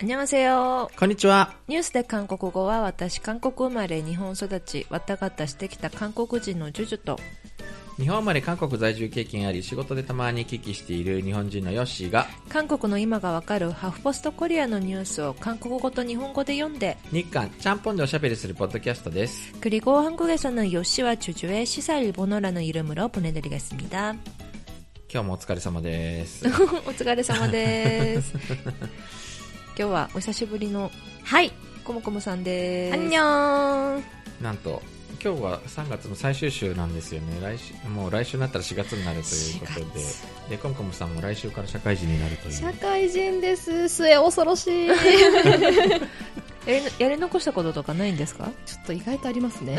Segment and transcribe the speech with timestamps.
[0.00, 1.54] 안녕하세요 こんにちは。
[1.68, 7.18] ニュースで韓国語は私、韓国生まれ、日本育ち、わたがたしてきた韓国人のジュジュと、
[7.98, 19.52] 日本生まれ韓国在住経験あり、仕事でたまに行き来している日本人のヨッシーが、韓国の今がわかるハフポストコリアのニュースを韓国語と日本語で読んで、日韓ちゃんぽんでおしゃべりするポッドキャストです。
[19.60, 24.16] 그리고 한국에서는 요시와 주주의 시사 일본어라는 이름으로 보내드리겠습니다.
[25.14, 26.44] 今日もお疲れ様です。
[26.88, 28.32] 오츠가레사마です.
[29.77, 30.91] 今日はお久しぶりの、
[31.23, 31.51] はい、
[31.83, 32.93] コモコモさんです。
[32.95, 34.01] 안 녕.
[34.41, 34.81] なんと、
[35.23, 37.39] 今日は3月の最終週なんですよね。
[37.41, 40.05] 来週、もう来週になったら4月になるということで、
[40.49, 42.53] で、コムコムさんも来週から社会人になるという。
[42.53, 43.87] 社会人です。
[43.89, 44.87] 末恐ろしい。
[44.87, 44.95] ちょ
[46.69, 48.45] やりやり残したこととかないんですか？
[48.47, 49.77] っと意外とありますね。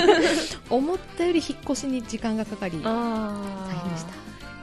[0.70, 4.04] 思ったより引っ越しに時間がかかり、大あ変でし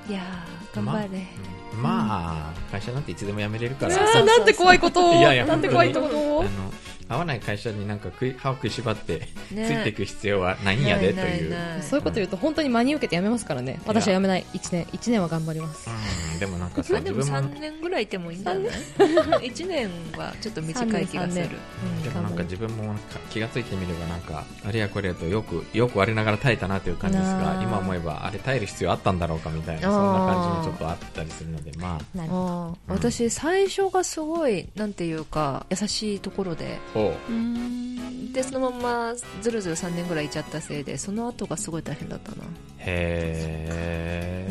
[0.07, 0.11] た。
[0.11, 1.07] いやー、頑張れ。
[1.07, 1.09] う
[1.49, 4.23] んまあ、会社なんていつでも辞めれるから。
[4.23, 5.13] なんて怖いことを。
[5.15, 6.45] いやいやなんて怖いこあとを。
[7.09, 9.19] の合わない会社になんか食い歯を食いしばって、
[9.51, 11.49] ねついていく必要はないんやでという。
[11.49, 13.79] ないないないそういうこと言うと本当に真に受けてやめますからね。
[13.85, 14.45] 私はやめない。
[14.53, 15.89] 1年、一年は頑張ります。
[16.33, 18.63] うん、でもなんかさ、まあでも自分も3、年ぐらいいてもいいんじゃない？
[19.51, 21.49] 1年はちょっと短い気がする三
[22.01, 32.43] 年でもなんか自分もなんか気がついてみればなんか、あれやこれやとよく、よく我ながら耐えたなという感じですが、今思えばあれ耐える必要あったんだろうかみたいな、そんな感じもちょっとあったりするので、まあ、なるほど。
[32.89, 36.79] あー私最初がすごいなんていうか優しいところで
[38.33, 42.37] でそのままずるずる3年ぐらいいちゃったせいでその後がすごい大変だったな。
[42.79, 44.47] へ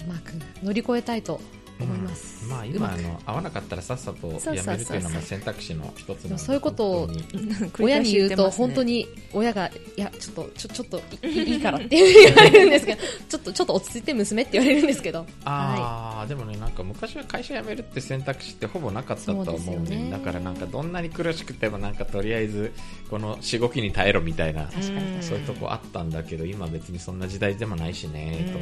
[0.00, 0.04] ー。
[0.04, 1.40] うまく乗り越えたいと
[1.84, 2.46] 思います。
[2.46, 7.10] まあ今あの合わなかったらさっさとやめるというのも選択肢の一つなそういうことを
[7.78, 15.26] 親に言うと本当にに親が、いや、ちょっと、ちょ、ちょっといいいいからって言われるんですけど、 ちょっと、ちょっと落ち着いて娘って言われるんですけど。
[15.44, 20.10] ああ、でもねなんか昔は会社辞めるって選択肢ってほぼなかったと思うそうねね。
[20.10, 22.72] だからなんかどんなに苦しくてもなんかとりあえず
[23.08, 28.52] このしごきに耐えろみたいな確かにそういうとこあったんだけど今別にそんな時代でもないしね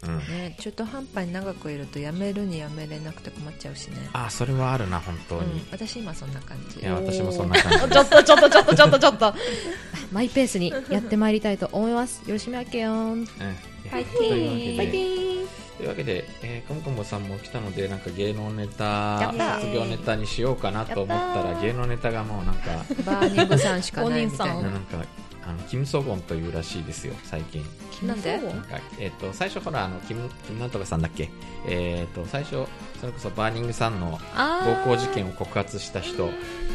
[0.00, 0.18] と、うん。
[0.18, 6.80] ね、中途半端に長くいるとやめるにやめれなくて困っちゃうしね、ああそれはあるな本当に、うん、私今そんな感じ。
[6.80, 7.78] いや私もそんな感じ。
[7.78, 9.34] ちょっとちょっとちょっとちょっとちょっと。
[10.12, 12.22] マイペースにやってまいりたいと思います。
[12.26, 12.80] よろしくお願いします。
[12.80, 13.26] うん
[13.86, 14.56] ファイテというわけで。
[14.56, 14.90] ィーバイ
[15.76, 22.62] というわけで、えー、コムコムさんも来たのでなんか芸能ネタ卒業ネタにしようかなと思ったらやった芸能ネタがもうなんか
[23.04, 24.62] バーニングさんしかないみたいな。
[24.62, 25.04] なんか
[25.46, 27.64] あのキム・ソゴンというらしいですよ最近。
[28.06, 28.36] なんで？
[28.38, 31.30] なんかえっと最初ほらあのキムキムなんとかさんだっけ？
[31.68, 32.66] えっと最初
[33.00, 34.18] それこそバーニングさんの
[34.84, 36.26] 暴行事件を告発した人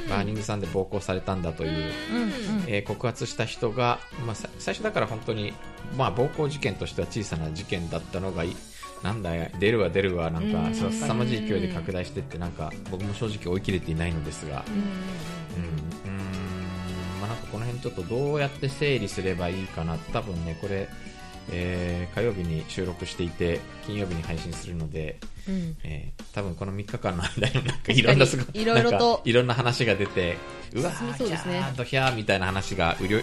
[0.09, 2.29] バーニングさんで暴行されたんだという、うんうん。
[2.67, 5.53] えー告発した人が、まあ、さ最初だから本当に、
[5.97, 8.55] まあ、暴行事件としては小さな事件だったのがい
[9.03, 10.73] なんだい出るわ出るわなんかうん。
[10.75, 14.71] すさまじい勢いで拡大してってなんか僕も正直追い切れていないのですが、う
[15.59, 16.30] ん、うーん
[17.21, 19.97] まあ、なんかこの辺ちょっとどうやって整理すればいいかな。
[20.11, 20.89] 多分ねこれ、
[21.51, 25.17] えー火曜日に収録していて金曜日に配信するので、
[25.47, 25.77] うん。
[25.83, 30.37] えー多分この3日間の間になんかいろんなすごいろいろといろんな話が出て
[30.73, 33.19] うわーそうでードヒャーみたいな話がうりょ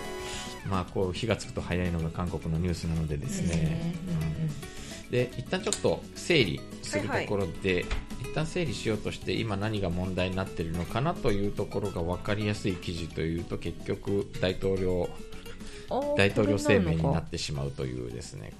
[0.69, 4.78] まあこう火がつくと早いのが韓国のニュースなのでですね、うん
[5.10, 7.86] で一旦ちょっと整理するところで、
[8.20, 15.08] 一旦整理しようとして今何が問題になっているのかなというところが分かりやすい記事というと結局大統領
[16.16, 18.52] 大統領声明になってしまうというですね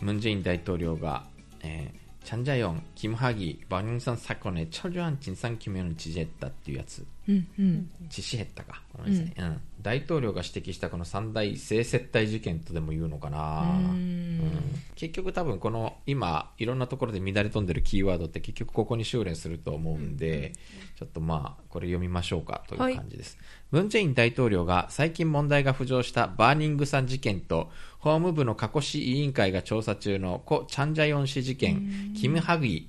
[0.00, 1.24] ムン・ジェイン大統領が、
[1.62, 7.90] えーチャンジャヨン、キム・ハギ、バニンサン・サコネ、チョルアン・チンサン・キム・ヨン・チジェッタっていうやつ、うんうん。
[8.08, 9.60] チシヘッタか、ごめんなさい、うん。
[9.82, 14.40] 大統領が指摘したこの三大性接待事件とでも言うのかな、うん。
[14.94, 20.52] 結局多分この今いろんなところで乱れ飛んでるキーワードって結局ここに修練すると思うんで、
[20.98, 23.38] ちょっとまあこれ読みましょうかという感じです、
[23.70, 32.88] ムン・ジェイン大統領が最近問題が浮上したバーニングさん事件と法務部の過去市委員会が調査中の故チャンジャヨン氏事件、キム・ハグイ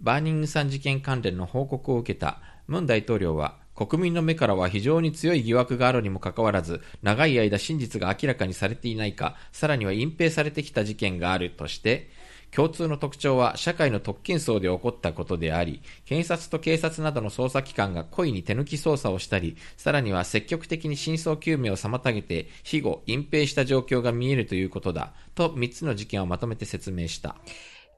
[0.00, 2.40] バーニングさん事件関連の報告を受けた。
[2.66, 12.10] ムン大統領は国民の目からは非常に強い疑惑があるにもかかわらず、長い間真実が明らかにされていないか、さらには隠蔽されてきた事件があるとして、
[12.50, 27.36] 共通の特徴は社会の特権層で起こったことであり、検察と警察などの捜査機関が故意に手抜き捜査をしたり、さらには積極的に真相究明を妨げて、庇護、隠蔽した状況が見えるということだ、と3つの事件をまとめて説明した。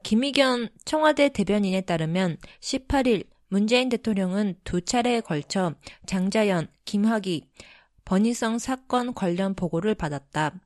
[0.03, 7.43] 김의견 청와대 대변인에 따르면 18일 문재인 대통령은 두 차례에 걸쳐 장자연, 김학의,
[8.05, 10.59] 버니성 사건 관련 보고를 받았다.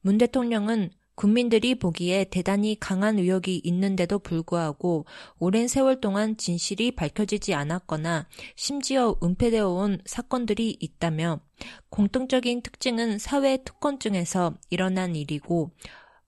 [0.00, 5.06] 문 대통령은 국민들이 보기에 대단히 강한 의혹이 있는데도 불구하고
[5.38, 8.26] 오랜 세월 동안 진실이 밝혀지지 않았거나
[8.56, 11.40] 심지어 은폐되어 온 사건들이 있다며
[11.88, 15.70] 공통적인 특징은 사회 특권증에서 일어난 일이고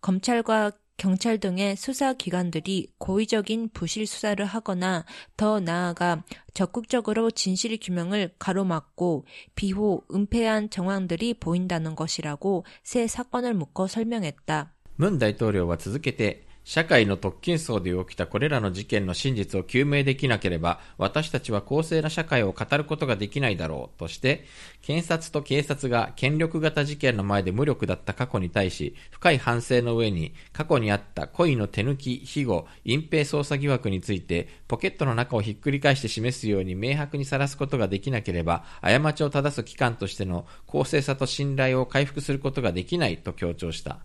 [0.00, 5.03] 검찰과 경찰 등의 수사기관들이 고의적인 부실 수사를 하거나
[5.35, 6.23] 더 나아가
[6.53, 9.25] 적극적으로 진실 규명을 가로막고
[9.55, 14.73] 비호, 은폐한 정황들이 보인다는 것이라고 새 사건을 묶어 설명했다.
[14.99, 24.44] 文大統領は続けて 社会の特権層で起きたこれらの事件の真実を究明できなければ、私たちは公正な社会を語ることができないだろうとして、
[24.82, 44.00] 検察と警察が権力型事件の前で無力だった過去に対し、深い反省の上に、過去にあった故意の手抜き、庇護、隠蔽捜査疑惑について、ポケットの中をひっくり返して示すように明白にさらすことができなければ、過ちを正す機関としての公正さと信頼を回復することができないと強調した。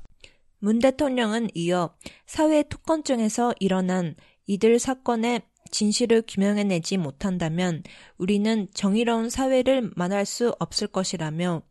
[0.61, 1.95] 문 대통령은 이어
[2.27, 4.15] 사회 특권증에서 일어난
[4.45, 5.41] 이들 사건의
[5.71, 7.81] 진실을 규명해내지 못한다면
[8.17, 11.63] 우리는 정의로운 사회를 만날 수 없을 것이라며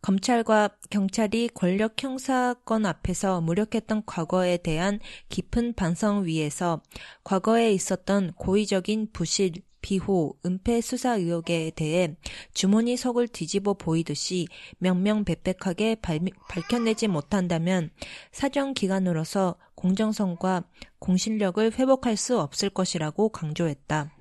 [0.00, 6.82] 검찰과 경찰이 권력 형사건 앞에서 무력했던 과거에 대한 깊은 반성 위에서
[7.24, 9.52] 과거에 있었던 고의적인 부실,
[9.83, 12.15] 비호, 은폐 수사 의혹에 대해
[12.53, 14.47] 주머니 속을 뒤집어 보이듯이
[14.79, 17.89] 명명백백하게 발, 밝혀내지 못한다면
[18.31, 20.63] 사정기관으로서 공정성과
[20.99, 24.11] 공신력을 회복할 수 없을 것이라고 강조했다.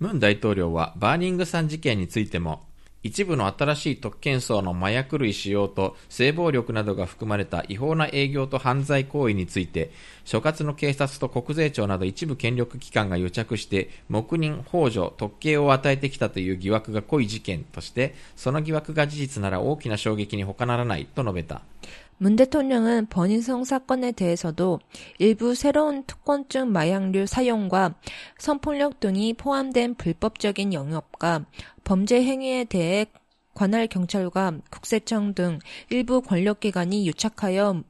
[0.00, 2.68] 文大統領はバーニングさん事件についても
[3.03, 9.91] 一部の新しい特権層の麻薬類使用と性暴力などが含まれた違法な営業と犯罪行為について、
[10.23, 21.61] 所轄の警察と国税庁など一部権力機関が癒着して、黙認、法助、特権を与えてきたという疑惑が濃い事件として、その疑惑が事実なら大きな衝撃に他ならないと述べた。
[22.18, 24.80] 문 대통령은 버닝성 사건에 대해서도
[25.18, 27.94] 일부 새로운 특권증 마약류 사용과
[28.38, 31.44] 성폭력 등이 포함된 불법적인 영업과
[31.84, 33.06] 범죄 행위에 대해
[33.54, 35.58] 관할 경찰과 국세청 등
[35.90, 37.82] 일부 권력기관이 유착하여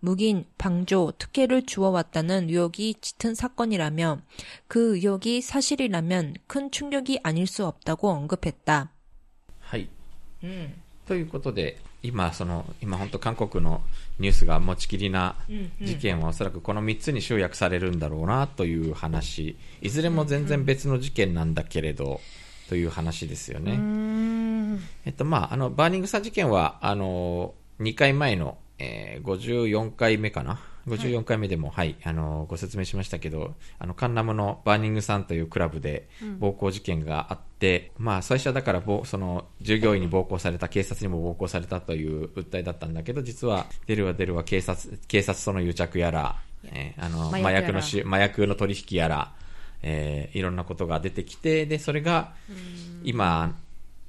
[0.00, 4.20] 묵인, 방조, 특혜를 주어왔다는 의혹이 짙은 사건이라며
[4.68, 8.92] 그 의혹이 사실이라면 큰 충격이 아닐 수 없다고 언급했다.
[9.60, 9.88] はい。
[11.06, 13.81] ということで、 今、その、今本当韓国の
[14.19, 15.35] ニュースが持ちきりな
[15.81, 19.55] 事件はおそらくこの3つに集約されるんだろうなという話。
[19.81, 22.21] いずれも全然別の事件なんだけれど、
[22.69, 24.79] という話ですよね。
[25.05, 36.07] えっと、まあ、あの、バーニングサン事件は、あの、2回前の、えー、54回目かな54回目でも、はい、はい、あの、ご説明しましたけど、あの、カンナムのバーニングサンというクラブで
[36.39, 46.35] 暴行事件があって、うん、まあ、最初はだから、その、従業員に暴行された、警察にも暴行されたという訴えだったんだけど、実は、出るは出るは警察、警察との癒着やら、
[46.65, 49.33] えー、あの、麻薬の麻薬の取引やら、
[49.83, 52.33] えー、いろんなことが出てきて、で、それが、
[53.03, 53.55] 今、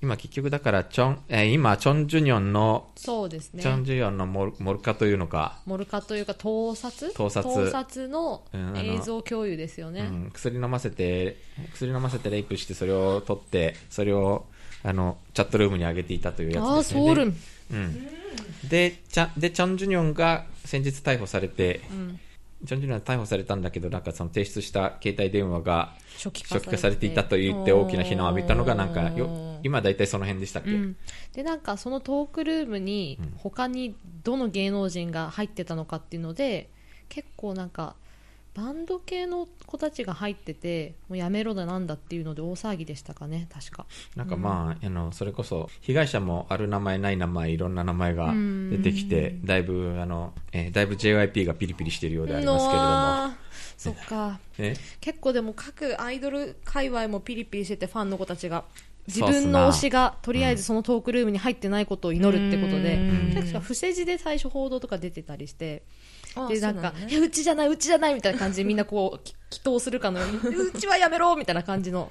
[0.02, 3.62] 今結局だからチョン、えー、今チョン・ジュニョンのそうですね。
[3.62, 5.60] チョン・ジュニョンのモルモルカというのか。
[5.64, 7.12] モルカというか盗撮？
[7.14, 7.42] 盗撮。
[7.42, 8.42] 盗撮の
[8.76, 11.36] 映像共有ですよね、うん、薬飲ませて
[11.72, 14.46] 薬飲ませてレイプしてそれを取ってそれを
[14.82, 17.00] あのチャットルームに上げていたというやつですね。
[17.00, 17.36] あソウルン、
[17.70, 18.08] うん、
[18.68, 22.20] でチャでチョン・ジュニョンが先日逮捕されて、うん
[22.64, 27.06] ジョン・ジュニア逮捕されたんだけど、なんかその提出した携帯電話が初期化されて。
[27.06, 30.96] いたと言って大きな非難を浴びたのが、なんかよ、今大体その辺でしたっけ、うん、
[31.32, 36.70] で、なんかそのトークルームに他にどの芸能人が入ってたのかっていうので、
[37.08, 37.96] 結構なんか
[38.54, 43.86] バンド系の子たちが入っててもうやめろだなんだっていうので大騒ぎでしたかね確か。
[44.14, 48.34] なんかまあうん、あのそれこそ被害者もある名前ない名前いろんな名前が
[48.70, 53.42] 出てきてだいぶあの、えー、だいぶ JYP がピリピリしているようでありますけれども。
[53.78, 54.38] そっか。
[55.00, 58.64] 結構でも各アイドル界隈もピリピリしててファンの子たちが
[59.08, 62.98] 自分の推しがとりあえずそのトークルームに入ってないことを祈るってことで、
[63.34, 65.82] 確か伏せ字で最初報道とか出てたりして
[66.48, 70.56] でなんか、ね、うちじゃないうちじゃないみたいな感じで みんなこう祈祷するかのように。
[70.56, 72.10] うちはやめろみたいな感じの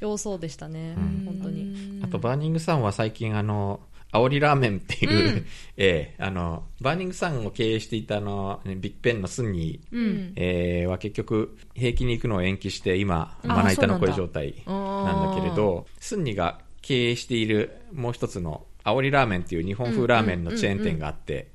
[0.00, 2.00] 様相でしたね、うん、本当に。
[2.02, 3.80] あとバーニングサンは最近あの
[4.12, 5.46] 煽りラーメンっていう、
[5.78, 21.48] えー、あの、バーニングサンを経営していたあの、ビッグバンのスンニー、うん、えー、は結局、兵役に行くのを延期して、今、まな板の鯉状態なんだけれど、スンニーが経営しているもう一つの、アオリラーメンっていう日本風ラーメンのチェーン店があって、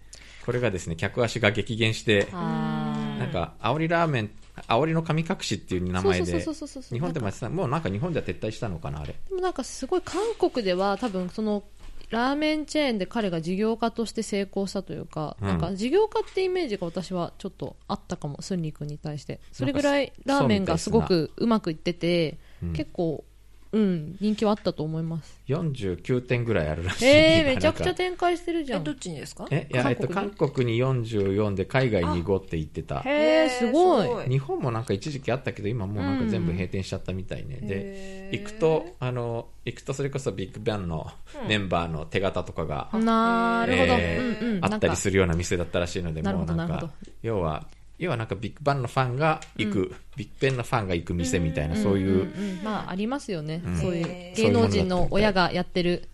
[0.48, 4.32] これがですね、客足が激減して、なんか、アオリラーメン、
[4.70, 9.14] アオリの神隠しっていう名前で、日本でももうなんか日本では撤退したのかな、あれ。
[9.28, 11.66] でもなんかすごい韓国では多分その、
[12.12, 19.42] ラーメンチェーンで彼が事業家として成功したというか、うん、なんか事業家ってイメージが私はちょっとあったかも、スンニ君に対して。
[19.52, 22.38] それぐらいラーメンがすごくうまくいってて、
[22.74, 23.26] 結構
[23.72, 25.40] うん、人気はあったと思います。
[25.48, 27.06] 49点ぐらいあるらしい。
[27.06, 28.84] えー、めちゃくちゃ展開してるじゃん。
[28.84, 29.48] どっちにですか？
[29.52, 33.02] え、いや、えっと、韓国に？44で海外に5って言ってた。
[33.02, 34.30] へえ、すごい。
[34.30, 37.60] 日本もなんか一時期あったけど、今もうなんか全部閉店しちゃったみたいね。
[37.62, 41.12] うん、で、行くと、あの、行くとそれこそビッグバンの
[41.48, 46.90] メンバーの手形とかが、うん、なるほど、えーうんうん、あったりするような店だったらしいので、もうなんか、
[47.22, 47.68] 要は、
[48.00, 56.08] 要はなんかビッグバンのファンが行く、うん、ビッグベンのファンが行く店みたいな、そういう、まあありますよね、うん、そういう芸能人の親がやってる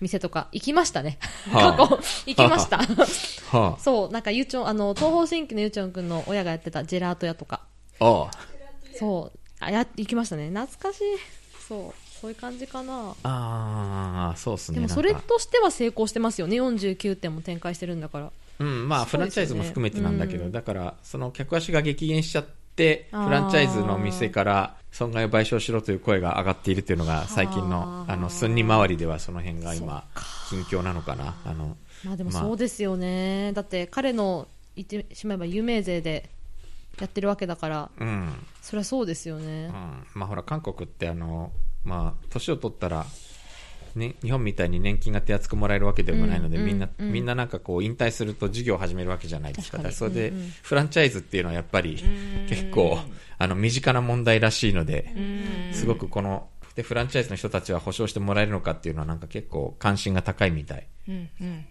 [0.00, 1.18] 店とか行きましたね、
[1.50, 7.62] 過去行きました、はあ、そうなんかゆうちょんあの東方神起のゆうちょんくんの親がやってたジェラート屋とか。
[8.00, 8.30] ああ。
[8.98, 9.38] そう。
[9.60, 10.50] あや行きましたね。
[10.50, 11.02] 懐かしい。
[11.66, 11.94] そう。
[12.20, 13.14] そういう感じかな。
[13.22, 14.76] ああそうっすね。
[14.76, 16.60] でもそれとしては成功してますよね。
[16.60, 22.44] 49店も展開してるんだからうん、まあ、フランチャイズも含めてなんだけど、ねうん、だから、その客足が激減しちゃっ
[22.76, 30.04] て、フランチャイズの店から損害を賠償しろという声が上がっているというのが、最近の、あの、スンニ周りではその辺が今、
[30.48, 31.34] 近況なのかな。
[31.44, 33.46] あの、まあでもそうですよね。
[33.46, 34.46] まあ、だって彼の
[34.76, 36.28] 言ってしまえば有名税で
[37.00, 38.32] やってるわけだから、うん、
[38.62, 39.66] そりゃそうですよね。
[39.66, 41.52] うん、まあほら、韓国ってあの、
[41.84, 43.06] まあ、年を取ったら、
[43.94, 49.78] ね、日本みたいに年金が手厚くもらえるわけでもないので、うん、みんな、うん、みんななんかこう引退すると事業を始めるわけじゃないですか。
[49.78, 50.32] かそれで、
[50.62, 52.02] フランチャイズっていうのはやっぱり
[52.48, 52.98] 結構、
[53.38, 55.14] あの、身近な問題らしいので、
[55.72, 60.86] すごくこの、で、フランチャイズの人たちは保証してもらえるのかっていうのはなんか結構関心が高いみたい。
[61.08, 61.64] うん、うん。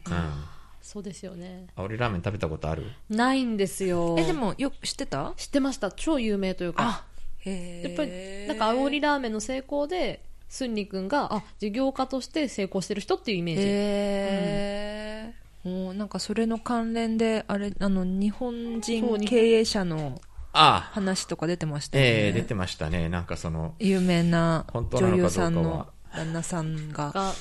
[0.82, 1.68] そうですよね。
[1.76, 2.84] あ俺ラーメン食べたことある？
[3.10, 4.16] ないんですよ。
[4.18, 5.34] え、でもよく知ってた？
[5.38, 5.92] 知ってました。
[5.92, 7.06] 超有名というか。
[7.46, 8.12] やっぱり、
[8.48, 13.62] なんか、あおりラーメンの成功で、スンニ君があ事業家として成功してる人っていうイメージ。
[13.64, 15.34] へえ、
[15.66, 22.10] うん、なんかそれの関連であれあの日本人経営者の話とか出てましたよね。
[22.12, 23.10] ええー、出てましたね。
[23.10, 27.12] なんかその有名な女優さんの旦那さんが。
[27.12, 27.36] がっ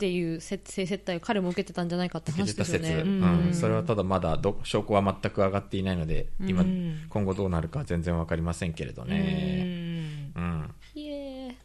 [0.00, 10.32] ていう性接待を彼も受けてたんじゃないかって話ですよね、うん、うん、それはただまだど証拠は全く上がっていないので今、うん、今後どうなるか全然わかりませんけれどね。
[10.36, 10.74] うん、うん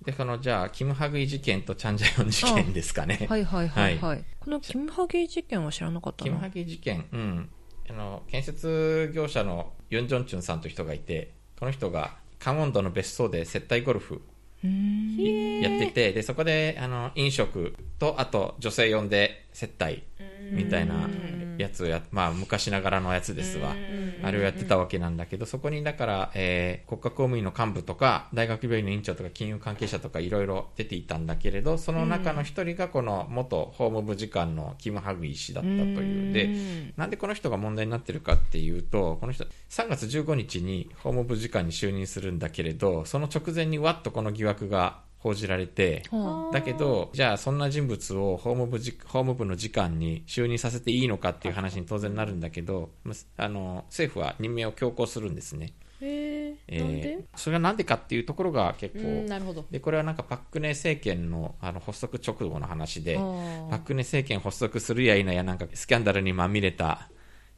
[0.05, 3.25] で、その、じゃあ、キム・ハグイ事件とチャンジャヨン事件ですかね。
[3.29, 7.49] はいはいはい、はい、このキム・ハグイ事件は知らなかったキム・ハグイ事件、うん。
[7.89, 14.21] あの、建設業者のユン・ジョンチュンさんという人がいて、この人が、カンウォンドの別荘で接待ゴルフ
[14.63, 20.03] やってて、で、そこで、あの、飲食と、あと、女性呼んで接待
[20.51, 21.09] みたいな
[21.57, 23.75] やつをや、まあ、昔ながらのやつですわ。
[24.23, 36.33] あれをやってたわけなんだけど、そこにだから、えー、国家公務員の幹部とか、大学病院の院長とか、金融関係者とかいろいろ出ていたんだけれど、その中の一人がこの元法務部次官のキム・ハグイ氏だったという。
[36.33, 36.49] で、
[36.97, 46.03] なんでこの人が問題になってるかっていうと、この人、3月15日に法務部次官に就任するんだけれど、その直前にわっとこの疑惑が報じられて、
[46.51, 52.89] だけど、じゃあそんな人物を法務部法務部の次官に就任させていいのかっていう話に当然なるんだけど、
[53.37, 55.71] あの政府は任命を強行するんですね。
[56.01, 59.65] えー、それがなんでかっていうところが結構、なるほど。
[59.71, 67.07] でこれはなんかパックネ政権のあの発足直後の話で、パックネ政権発足するや否やなんかスキャンダルにまみれた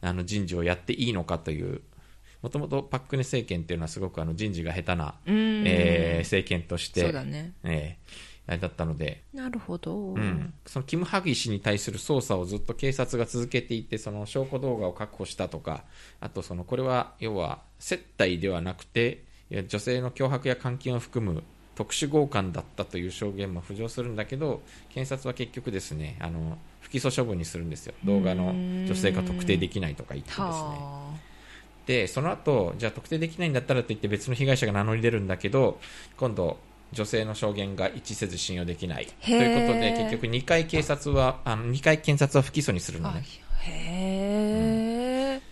[0.00, 1.82] あの人事をやっていいのかという
[2.46, 7.54] もともとパックネ政権っていうのはすごくあの人事が下手な、えー、政権として、そうだね。
[7.64, 9.24] えー、あれだったので。
[9.34, 10.14] なるほど。
[10.14, 10.54] うん。
[10.64, 15.82] そのキム・ハギ氏に対する捜査をずっと警察が続けていて、その証拠動画を確保したとか、
[16.20, 21.42] あとその、これは、要は、接待ではなくて、女性の脅迫や監禁を含む
[21.74, 27.94] 特殊強姦だったという証言も浮上するんだけど、検察は結局ですね、あの、不起訴処分にするんですよ。
[28.04, 31.26] 動画の女性が特定できないとか言ってですね。
[31.86, 35.80] で、その後、じゃあ特定できないんだったらといって別の被害者が名乗り出るんだけど、
[36.16, 36.58] 今度、
[36.92, 39.06] 女性の証言が一致せず信用できない。
[39.24, 43.22] ということで、結局2回警察は、あの2回検察は不起訴にするのね。
[43.62, 45.42] へうん、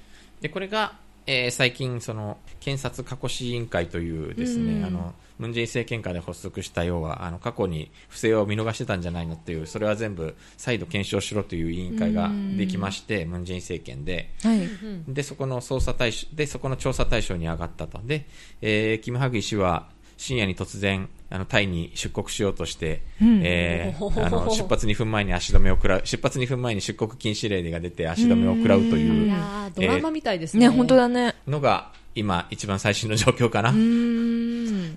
[0.41, 0.95] で、これが、
[1.27, 14.31] えー、最近、その、検察過去死委員会というですね、あの、ムン・ジェイン政権下で発足した要はあの過去に不正を見逃してたんじゃないのっていうそれは全部再度検証しろという委員会ができましてムン・ジェイン政権で。
[14.43, 14.69] はい。
[15.09, 18.01] でそこの捜査対象でそこの調査対象に上がったと。
[18.05, 18.27] で、
[18.61, 19.89] えーキム・ハグイ氏は
[20.25, 30.69] 深夜に突然あのタイに出国しようとして、えーあの 出発2分前に足止めを食らう出発2分前に出国禁止令が出て足止めを食らうといいうやードラマみたいですね。
[30.69, 31.35] ね、本当だね。
[31.47, 33.73] のが今一番最新の状況かな。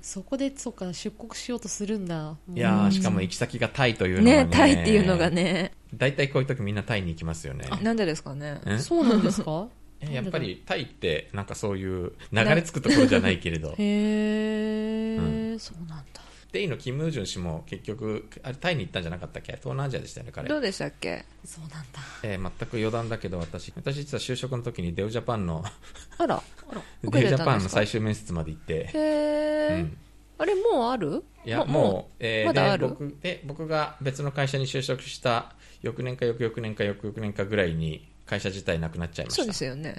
[0.02, 2.36] そこで、そうか、出国しようとするんだ。
[2.54, 5.72] いやーしかも行き先がタイというのがねね、タイっていうのがね。
[5.94, 8.60] 大体こういう時みんなタイに行きますよねなんでですかね。
[8.70, 9.68] んそうなんですか？
[9.72, 13.74] えやっぱりタイってなんかそういう流れ着くところじゃないけれど。
[13.80, 16.22] へー、うそうなんだ。
[16.51, 19.54] デイのキム・ウジュン氏も結局あれタイに行ったんじゃなかったっけ？
[19.54, 20.48] 東南アジアでしたよね彼。
[20.48, 21.25] どうでしたっけ？
[21.44, 22.00] そうなんだ。
[22.24, 25.63] えー全く余談だけど私私実は就職の時にデウジャパンの
[26.18, 26.42] あら。
[27.04, 29.75] 受 デウジャパンの最終面接まで行って、へー。
[29.75, 29.98] うん。
[30.39, 31.24] あれ、もうある？
[31.46, 32.88] いやももう、えーまだある？
[32.88, 39.96] で僕で僕が別の会社に就職した翌年か翌々年か翌々年かぐらいに会社自体なくなっちゃいましたそうですよね。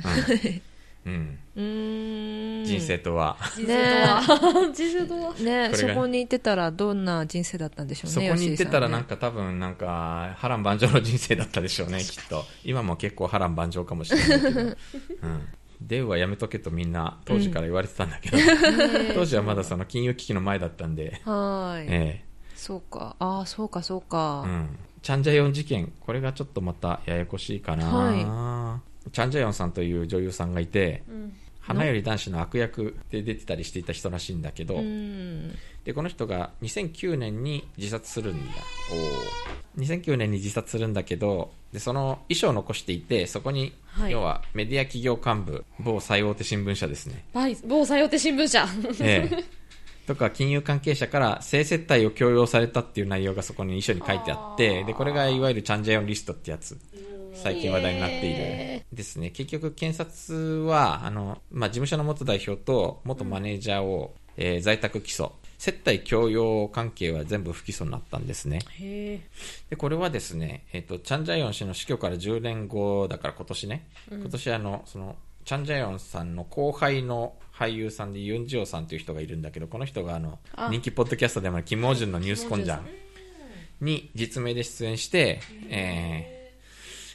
[1.07, 2.65] うん、うーん。
[2.65, 4.23] 人生とは、人生とは。
[4.75, 5.35] 人生とは。
[5.35, 8.29] ね、そこに行ってたらどんな人生だったんでしょうね。
[8.29, 9.17] そこに行ってたらなんか。
[9.17, 14.77] か多分なんか波乱万丈の人生だったでしょうねきっと今も結構波乱万丈かもしれないけど、 うん、
[15.81, 18.37] デウはやめとけとみんな当時から言われてたんだけど、
[19.15, 21.87] 当時はまだその金融危機の前だったんで、はーい。
[21.89, 22.25] え
[22.59, 23.15] そうか。
[23.21, 24.43] ああ、そうか、そうえか。
[24.45, 31.33] うん、チャンジャヨン事件これがちょっとまたややこしいかな、はチャンジャヨンさんという女優さんがいてうん。
[31.61, 35.55] 花より男子の悪役で出てたりしていた人らしいんだけど、うん。
[35.85, 38.53] でこの人が2009年に自殺するんだ。
[39.79, 44.13] 2009年に自殺するんだけどでその遺書を残していてそこに、はい。
[44.13, 47.25] 要はメディア企業幹部某最大手新聞社ですね、
[47.67, 48.67] 某最大手新聞社。
[49.01, 49.45] ええ
[50.09, 56.79] とか金融関係者から性接待を強要されたっていう内容がそこに遺書に書いてあってでこれがいわゆるチャンジャヨンリストってやつ
[57.35, 58.85] 最近話題になっている。
[58.93, 59.31] ですね。
[59.31, 65.31] 結局検察はあの、まあ、事務所の元代表と元マネージャーを、えー在宅起訴。
[65.59, 68.61] 接待強要関係は全部不起訴になったんですね。
[68.79, 69.21] へ
[69.71, 75.17] でこれはですね、えっとチャン・ジャヨン氏の死去から10年後だから今年ね、今年あのその
[75.49, 80.69] チャン・ジャヨンさんの後輩の俳優さんでユン・ジオさんという人がいるんだけどこの人があのあ。
[80.71, 82.87] 人気ポッドキャストでもあるキム・オジュンのニュースコンジャン。
[83.81, 86.51] に実名で出演して、え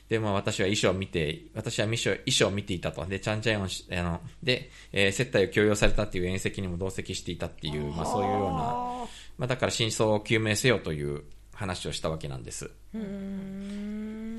[0.08, 3.06] ーで、まあ私は衣装を見て、私は衣装衣装を見ていたと。
[3.06, 9.08] で、チャンジャヨン氏、あの、で、えー接待を強要されたっていう宴席にも同席していたっていう、まあそういうような、ま
[9.42, 12.72] あだから真相を究明せよという話をしたわけなんです。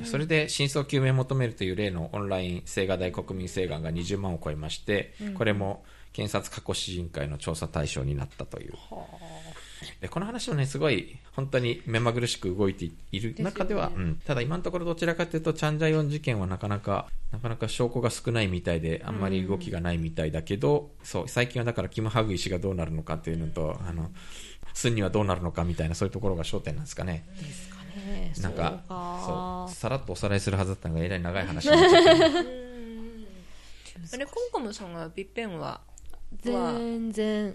[0.05, 8.75] それで真相究明を求めるという例のオンライン青瓦台国民請願が20万を超えまして、これも検察過去審委員会の調査対象になったという。
[10.01, 24.11] でこの話もね、すごい本当に目まぐるしく動いている中では、うん、ただ今のところどちらかというと、チャンジャヨン事件はなかなか、なかなか証拠が少ないみたいで、あんまり動きがないみたいだけど、そう、最近はだからキム・ハグイ氏がどうなるのかっていうのと、あの、
[24.73, 27.25] スンにはどうなるのかみたいな、そういうところが焦点なんですかね。
[27.39, 27.74] え。
[28.43, 32.11] なんかそうかそうさらっとおさらいするはずだったのがえらい長い話になっちゃった
[34.13, 35.81] あれ、コンコムさんはビッペンは、
[36.43, 37.55] 全然。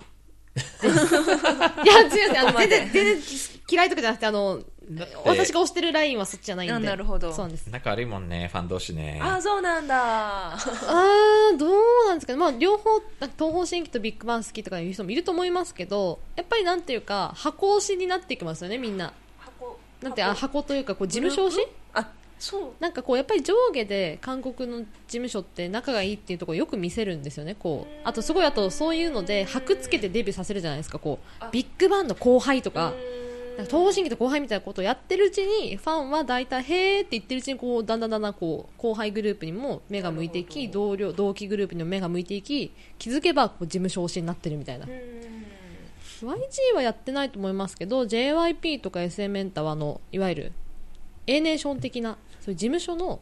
[0.60, 3.24] いや、違う違うあの、全然、全然
[3.70, 4.62] 嫌いとかじゃなくて、あの、
[5.24, 6.74] 私が推してるラインはそっちじゃないんで。
[6.74, 7.68] あなるほどそうなんです。
[7.68, 10.54] 仲悪いもんねファン同士ねあ、そうなんだ。
[10.58, 12.40] あー、どうなんですかね。
[12.40, 19.14] まあ、両方、東方神起とビッグバン好きとかいう人もいると思いますけど、やっぱりなんていうか、箱推しになっていきますよね、みんな。
[20.02, 21.68] 箱なんて、あ箱というか、こう、事務所推し？
[21.94, 22.72] あ、そう。
[22.80, 27.94] なんかこう、やっぱり上下で韓国の事務所って仲がいいっていうところをよく見せるんですよね、こう。
[28.04, 31.46] あと、すごい、あと、そういうので、箔つけてデビューさせるじゃないですか、こう。
[31.52, 32.94] ビッグバンの後輩とか、
[33.58, 44.86] なんか東方神起と後輩みたいなことをやってるうちにファンは大体へーって言ってるうちにこうだんだんだんだんこう後輩グループにも目が向いていき同僚同期グループにも目が向いていき気づけばこう事務所推しになってるみたいな
[46.26, 50.52] YG はやってないと思いますけど JYP とか SM エンタはあのいわゆる
[51.28, 53.20] A ネーション的なそういう事務所の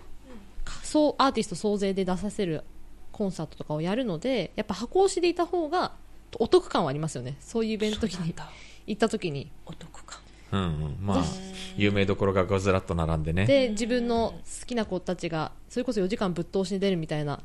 [0.84, 2.64] そうアーティスト総勢で出させる
[3.12, 5.92] コンサートとかをやるのでやっぱ箱推しでいた方が
[6.40, 7.36] お得感はありますよね。
[7.40, 8.14] そういうイベントに
[8.86, 9.50] 行った時に。
[9.66, 10.20] お得感。
[10.52, 10.98] うんうん。
[11.02, 11.24] まあ
[11.78, 13.46] 有名どころがごずらっと並んでね。
[13.46, 17.40] で自分の好きな子たちがそれこそ4時間ぶっ通しに出るみたいな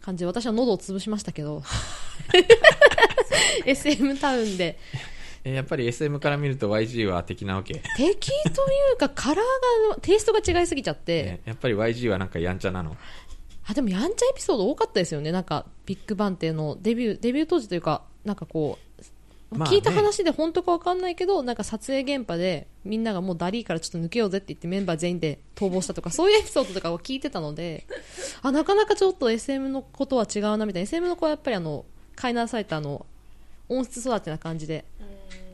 [0.00, 1.62] 感じで私は喉を潰しましたけど
[3.66, 4.78] SM タウンで。
[5.44, 12.96] えやっぱり SM から見ると YG は敵なわけ、敵というかカラーがテイストが違いすぎちゃって、ねやっぱり YG はなんかやんちゃなの？
[13.66, 15.32] あでもやんちゃエピソード多かったですよね。
[15.32, 18.78] なんかビッグバンっていうのデビューデビュー当時というかなんかこ
[19.52, 19.76] うまあね。
[19.76, 27.86] 聞いた話で本当かわかんないけど、なんか撮影現場でみんながもうダリーからちょっと抜けようぜって言ってメンバー全員で逃亡したとか、そういうエピソードとかを聞いてたので、
[28.42, 30.84] あ、なかなかちょっと SM のことは違うなみたいな。
[30.84, 31.84] SM の子はやっぱりあの、
[32.16, 33.06] 飼いなされたあの、
[33.68, 34.84] 温室育ちな感じで、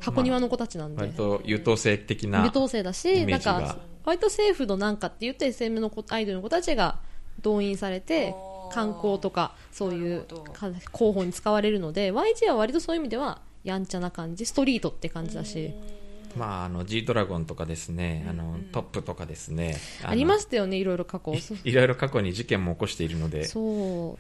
[0.01, 1.01] 箱庭の子たちなんで。
[1.01, 6.99] 割と優等生的な優等生だし、なんか、割と政府のなんかって言って SM の子アイドルの子たちが
[7.43, 8.35] 動員されて
[8.73, 15.75] 観光とかそういう広報に使われるので YG は割とそういう意味ではやんちゃな感じストリートって感じだし。
[16.37, 21.35] まあ、あの G ドラゴンとかですね、あのトップとかですねありまししたよねいろいろ過去。
[21.65, 23.45] いろいろ過去に事件も起こしているので。
[23.47, 23.63] そう、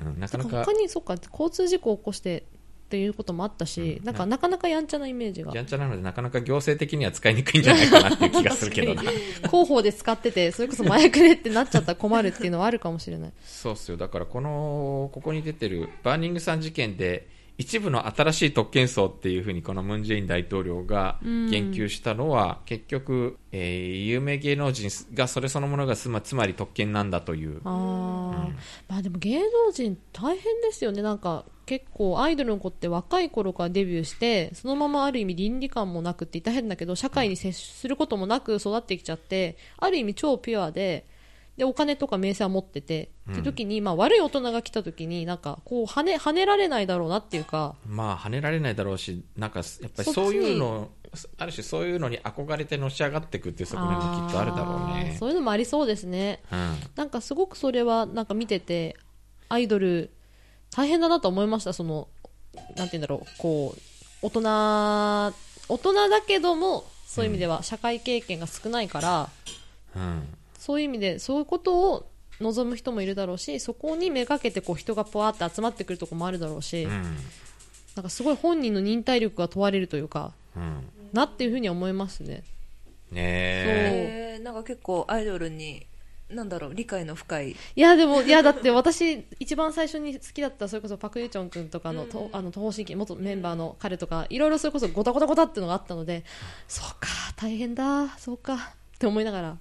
[0.03, 2.47] うんなかなか他にそっか交通事故を起こして
[2.91, 4.05] っていうこともあったし、うん。
[4.05, 5.55] なんかなかなかやんちゃなイメージが。
[5.55, 9.03] やんちゃなのでなかなか行政的には使いにくいんじゃないかなっていう気がするけどな。
[9.47, 13.33] 広報で使っててそれこそ麻薬でってなっちゃったら困るっていうのはあるかもしれない。
[13.47, 13.97] そうっすよ。
[13.97, 17.29] だからこのここに出てるバーニングさん事件で
[17.61, 27.61] 一部の新しい特権層っていうふうにこのムン・ジェイン大統領が言及したのは、結局、えー有名芸能人がそれそのものがつまつまり特権なんだという。
[27.65, 28.53] あー、
[28.89, 31.03] まあでも芸能人大変ですよね。
[31.03, 41.07] なんか結構アイドルの子って若い頃からデビューしてそのままある意味倫理観もなくって言ったら変だけど社会に接することもなく育ってきちゃってある意味超ピュアで
[41.61, 47.75] でお金とか名声は持ってて、って時に、まあ、悪い大人が来た時になんかこう跳ね跳ねられないだろうなっていうか。
[47.87, 50.89] まあ跳ねられないだろうしなんかやっぱりそういうの
[51.37, 55.15] ある種そういうのに憧れてのし上がっていくっていう側面もきっとあるだろうね。
[55.21, 56.43] そういうのもありそうですね。
[56.51, 56.79] うん。
[56.97, 58.97] なんかすごくそれはなんか見てて
[59.51, 60.09] アイドル
[60.71, 61.75] 大変だなと思いました。
[61.75, 62.09] その
[62.55, 63.81] なんて言うんだろうこう
[64.23, 64.41] 大人
[65.69, 69.29] 大人だけどもそういう意味では社会経験が少ないから、
[69.95, 70.23] うん
[70.61, 72.07] そういう意味でそういうことを
[72.41, 77.03] 望む人もいるだろうしそこにめがけてこう人がぽわって集まってくるところもあるだろうし、うん。
[77.97, 80.89] なんかすごい本人の忍耐力が問われるというかうん。
[81.13, 82.45] なっていうふうには思いますね。
[83.11, 84.35] ねえ。
[84.37, 85.87] えーなんか結構アイドルに
[86.31, 87.51] なんだろう理解の深い。
[87.51, 96.25] いやでもいやだって私一番最初に好きだったそれこそパク・ユチョン君とかの,、とあの東方神起元メンバーの彼とかいろいろそれこそゴタゴタゴタっていうのがあったので
[96.69, 98.59] そうか大変だそうかっ
[98.99, 99.59] て思いながら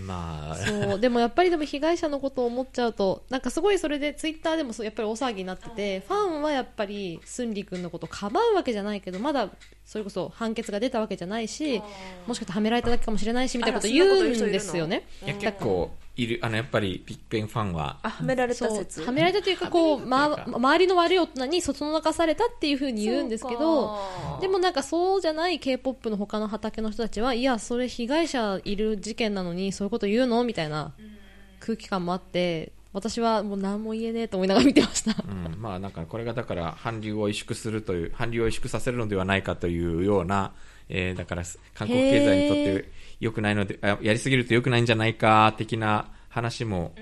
[0.00, 0.56] まあ。
[0.56, 9.48] そうでもやっぱりでも被害者のことを思っちゃうとなんかすごいそれでツイッターでもそうやっぱり大騒ぎになっててファンはやっぱりスンリ君のことをかばうわけじゃないけどまだ
[9.84, 11.82] それこそ判決が出たわけじゃないし
[12.26, 15.04] もしかしてはめられただけかもしれないしみたいなこと言うんですよね。
[15.24, 17.98] いや結構いるあのやっぱりビッグベンファンは。
[18.02, 19.02] あはめられた説。
[19.02, 23.98] はめられたというかこう、ま、周りの悪い大人にそそのかされたっていうふうに言うんですけど
[24.40, 30.94] でもなんかそうじゃない k p o p の他の畑の人たちはいやそれ被害者いる事件なのにそういうこと言うのみたいな
[31.60, 35.14] 空気感もあって私はもう何も言えねえと思いながら見てました。
[35.22, 40.52] うん、まあなんかこれがだから韓流を萎縮するという韓流を萎縮させるのではないかというような、
[40.88, 41.42] えーだから
[41.74, 46.94] 韓国経済にとって良くないのであやりすぎると良くないんじゃないか的な話も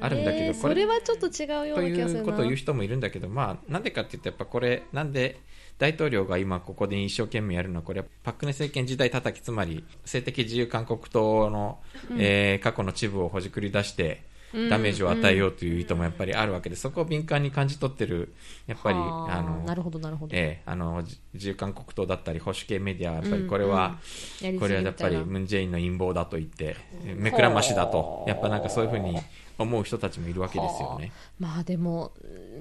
[0.00, 0.54] あるんだけど、えー。
[0.54, 2.18] それはちょっと違うようとな気がするな。
[2.20, 5.40] いうことを言う人もいるんだけど、まあ、なんでかって言ってやっぱこれなんで
[5.78, 7.76] 大統領が今ここで一生懸命やるの？
[7.76, 11.80] はこれはパク・クネ政権時代叩きつまり性的自由韓国党の、
[12.18, 14.22] えー過去のチブをほじくり出して
[14.70, 18.34] ダメージを与えようという意図もやっぱりあるわけで、そこを敏感に感じ取ってる
[18.66, 23.98] やっぱりはああのなるほどなるほど、ええあのじ自由韓国党だったり保守系メディアはやっぱりこれは、
[24.40, 26.76] やりすぎみたいなこれはやっぱりムン・ジェインの陰謀だと言って
[27.16, 28.24] 目くらましだと。
[28.26, 29.18] やっぱなんかそういうふうに
[29.58, 31.12] 思う人たちもいるわけですよね。
[31.38, 32.60] まあでも、うー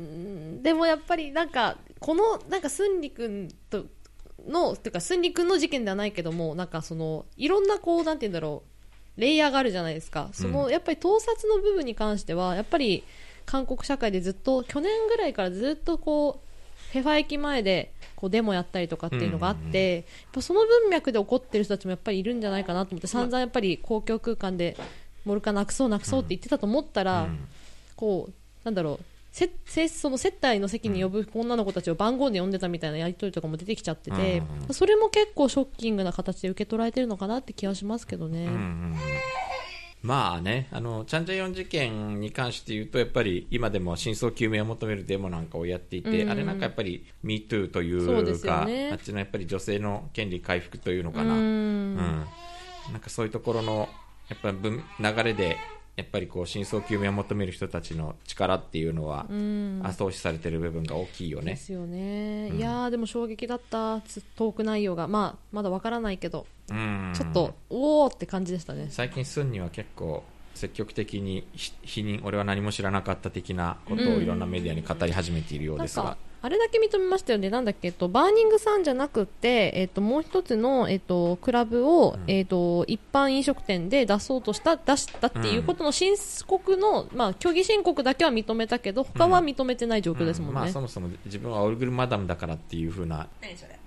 [0.60, 3.86] んでもやっぱりなんか、この、なんかスンリ君と
[4.48, 8.75] の、てかスンリ君の事件ではないけども、なんかその、いろんなこう、なんて言うんだろう、
[9.18, 10.30] レイヤーがあるじゃないですか。
[10.34, 13.04] その、やっぱり盗撮の部分に関しては、やっぱり
[13.46, 24.78] 韓国社会でずっと、去年ぐらいからずっとこう、フェファ駅前でこうデモやったりとかっていうのがあって、やっぱその文脈で起こってる人たちもやっぱりいるんじゃないかなと思って、散々やっぱり公共空間で、
[25.26, 27.48] モルカなくそうなくそうって言ってたと思ったら、うん。
[27.96, 38.46] こうなんだろうせせその接待の席に呼ぶ女の子たちを番号で呼んでたみたいなやり取りとかも出てきちゃってて、うんそれも結構ショッキングな形で受け取られてるのかなって気はしますけどね。
[38.46, 38.96] うんうん
[40.04, 46.32] まあね、あのチャンジャヨン事件に関して言うと、やっぱり今でも真相究明を求めるデモなんかをやっていて、うん。
[46.32, 48.92] あれなんかやっぱり MeToo というか、ね。
[48.94, 51.96] あっちのやっぱり女性の権利回復というのかうな、うん。
[51.96, 51.98] ん。
[51.98, 53.90] なんかそういうところの
[54.30, 55.58] やっぱり文流れで、
[55.96, 59.82] やっぱりこう真相究明を求める人たちの力っていうのは、うん。
[59.84, 61.54] 後押しされてる部分が大きいよね。
[61.54, 62.58] ですよね、うん。
[62.58, 67.14] いやーでも衝撃だったつトーク内容が、まあ、まだわからないけど、うん。
[67.16, 68.88] ちょっとおおって感じでしたね。
[68.90, 90.56] 最近スンには結構積極的にひ否認俺は何も知らなかった的なことをいろんなメディアに語り始めているようですが、かあれだけ認めましたよね、なんだっけ、えっと、バーニングさんじゃなくて、えっと、もう一つの、えっと、クラブを、えっと、一般飲食店で出そうとした、出したっていうことの申告の、まあ、虚偽申告だけは認めたけど、他は認めてない状況ですもんね。
[90.56, 93.28] まあ、そもそも自分はオルグルマダムだからっていうふうな、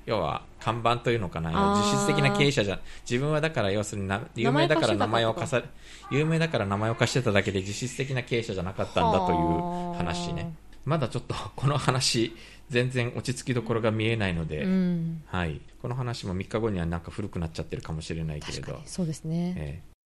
[0.07, 5.63] 要は、看板というのかな、実質的な経営者じゃ、自分はだから要するにな、有名だから名前を貸さ
[6.11, 10.53] 有名だから名前を貸してただけで実質的な経営者じゃなかったんだという話ね。
[10.89, 12.35] まだちょっと この話、
[12.71, 18.81] 全然落ち着きどころが見えないので、うん、はい、この話も3日後にはなんか古くなっちゃってるかもしれないけれど。
[18.87, 19.55] そうですね。
[19.57, 19.99] えー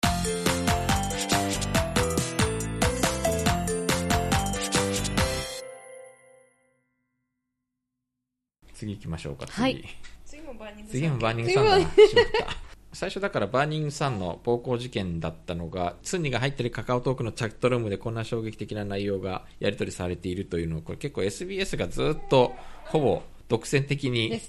[8.75, 9.47] 次行きましょうか。
[9.47, 9.63] 次。
[9.63, 9.85] はい、
[10.27, 11.79] 次もバーニング次もバーニングサンだ。
[11.79, 12.72] しまった。
[12.93, 22.53] 最初だからバーニングサンの暴行事件だったのが、スンニが入ってるカカオトークのチャットルームでこんな衝撃的な内容がやり取りされているというのを、これ結構 SBS がずっと
[22.85, 24.42] ほぼ独占的に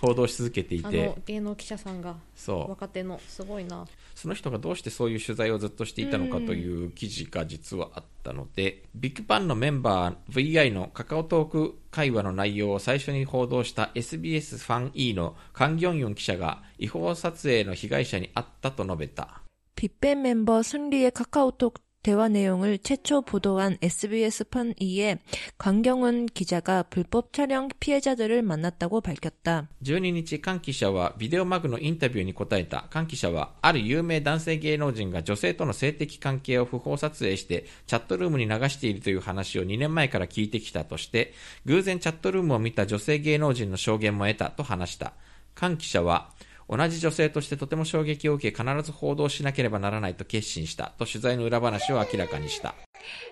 [0.00, 19.42] 報道し続けていて、ね、芸能記者さんが若手のすごいなその人がどうしてそういう取材をずっとしていたのかという記事が実はあったので、ビッグパンのメンバー VI のカカオトーク会話の内容を最初に報道した SBS ファン E のカン・ギョンユン記者が違法撮影の被害者に会ったと述べた。
[19.76, 25.18] 빅뱅멤버승리의카카오톡 대화 내용을 최초 보도한 SBS 펀2의
[25.58, 29.68] 강경훈 기자가 불법 촬영 피해자들을 만났다고 밝혔다.
[29.82, 32.86] 12日、カン記者はビデオマグのインタビューに答えた。
[32.88, 41.34] カン記者は、ある有名男性芸能人が女性との性的関係を不法撮影して、チャットルームに流しているという話を2年前から聞いてきたとして、
[41.66, 45.12] 偶然チャットルームを見た女性芸能人の証言も得たと話した。
[45.54, 46.30] カン記者は、
[46.68, 52.74] 同じ女性としてとても衝撃を受け必ず報道しなければならないと決心したと取材の裏話を明らかにした。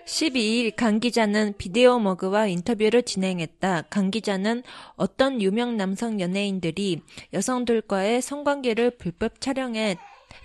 [0.05, 3.83] 12일 강 기자는 비디오 머그와 인터뷰를 진행했다.
[3.83, 4.63] 강 기자는
[4.95, 7.01] 어떤 유명 남성 연예인들이
[7.33, 9.97] 여성들과의 성관계를 불법 촬영해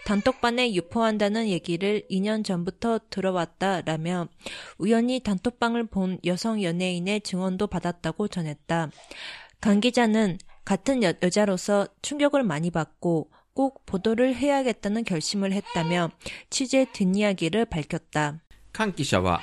[0.06, 4.28] 단톡방에 유포한다는 얘기를 2년 전부터 들어왔다라며
[4.78, 8.90] 우연히 단톡방을 본 여성 연예인의 증언도 받았다고 전했다.
[9.60, 16.10] 강 기자는 같은 여, 여자로서 충격을 많이 받고 꼭 보도를 해야겠다는 결심을 했다며
[16.50, 18.40] 취재 뒷이야기를 밝혔다.
[18.72, 19.40] 関記者は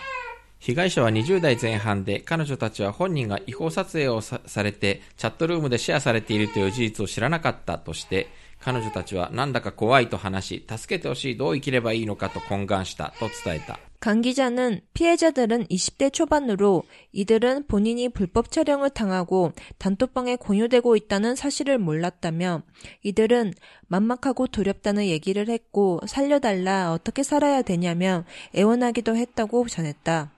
[0.60, 8.28] 被害者は20代前半で彼女たちは本人が違法撮影をされてチャットルームでシェアされているという事実を知らなかったとして
[8.66, 13.80] 彼女たちはなんだか怖いと話し助けてほしいどう生きればいいのかと懇願したと伝えた。
[14.00, 22.64] 강 기자는 피해자들은 20대 초반으로 이들은 본인이 불법 촬영을 당하고 단톡방에 공유되고 있다는 사실을 몰랐다며
[23.04, 23.54] 이들은
[23.88, 30.32] 만막하고 두렵다는 얘기를 했고 살려달라 어떻게 살아야 되냐며 애원하기도 했다고 전했다.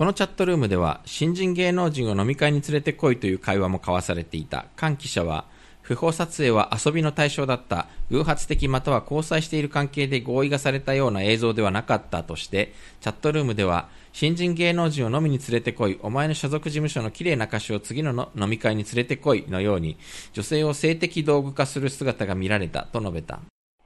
[0.00, 4.64] このチャットルームでは新人芸能人を飲み会に連れてこいという会話も交わされていた。
[4.78, 5.44] 菅記者は
[5.84, 19.96] 不法撮影は遊びの対象だった、偶発的または交際している関係で合意がされたような映像ではなかったとして、チャットルームでは、新人芸能人を飲みに連れてこい、お前の所属事務所の綺麗な歌手を次のの飲み会に連れてこいのように、
[20.32, 23.40] 女性を性的道具化する姿が見られたと述べた。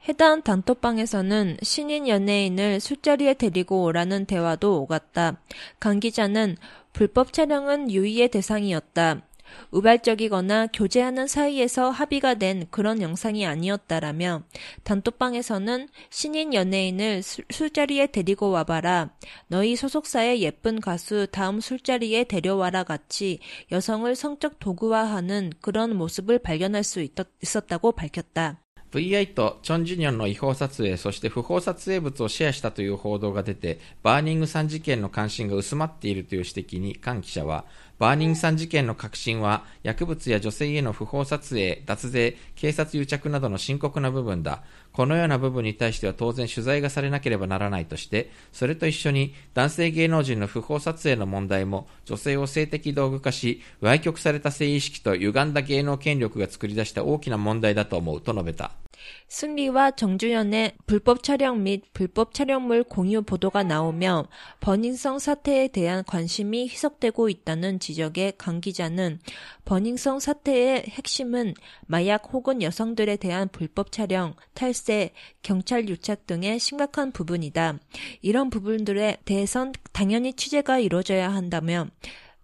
[0.07, 5.41] 해당 단톡방에서는 신인 연예인을 술자리에 데리고 오라는 대화도 오갔다.
[5.81, 6.59] 강 기자는
[6.93, 9.23] 불법 촬영은 유의의 대상이었다.
[9.71, 14.43] 우발적이거나 교제하는 사이에서 합의가 된 그런 영상이 아니었다라며
[14.85, 19.11] 단톡방에서는 신인 연예인을 술, 술자리에 데리고 와봐라.
[19.49, 23.39] 너희 소속사의 예쁜 가수 다음 술자리에 데려와라 같이
[23.73, 27.13] 여성을 성적 도구화하는 그런 모습을 발견할 수 있,
[27.43, 28.61] 있었다고 밝혔다.
[28.95, 37.65] VI とチョン・ジュニョンの違法撮影、そして不法撮影物をシェアしたという報道が出て、バーニングさん事件の関心が薄まっているという指摘に、菅記者は、
[38.00, 44.64] バーニングさん事件の核心は、薬物や女性への不法撮影、脱税、警察癒着などの深刻な部分だ。
[44.94, 58.72] このような部分に対しては当然取材がされなければならないとして、それと一緒に男性芸能人の不法撮影の問題も女性を性的道具化し、歪曲された性意識と歪んだ芸能権力が作り出した大きな問題だと思うと述べた。
[59.28, 64.26] 승리와 정주현의 불법 촬영 및 불법 촬영물 공유 보도가 나오며
[64.60, 69.20] 버닝성 사태에 대한 관심이 희석되고 있다는 지적에 강 기자는
[69.66, 71.54] 버닝성 사태의 핵심은
[71.86, 77.78] 마약 혹은 여성들에 대한 불법 촬영, 탈세, 경찰 유착 등의 심각한 부분이다.
[78.22, 81.88] 이런 부분들에 대해선 당연히 취재가 이루어져야 한다며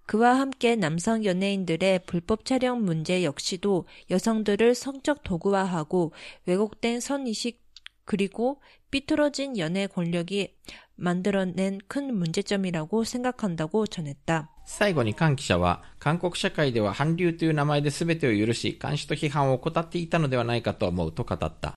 [0.07, 6.12] 그와 함께 남성 연예인들의 불법 촬영 문제 역시도 여성들을 성적 도구화하고
[6.46, 7.62] 왜곡된 선의식
[8.05, 10.57] 그리고 삐뚤어진 연애 권력이
[10.96, 14.51] 만들어낸 큰 문제점이라고 생각한다고 전했다.
[14.64, 21.77] 最後に韓記者は、韓国社会では韓流という名前で全てを許し、監視と批判を怠っていたのではないかと思うと語った。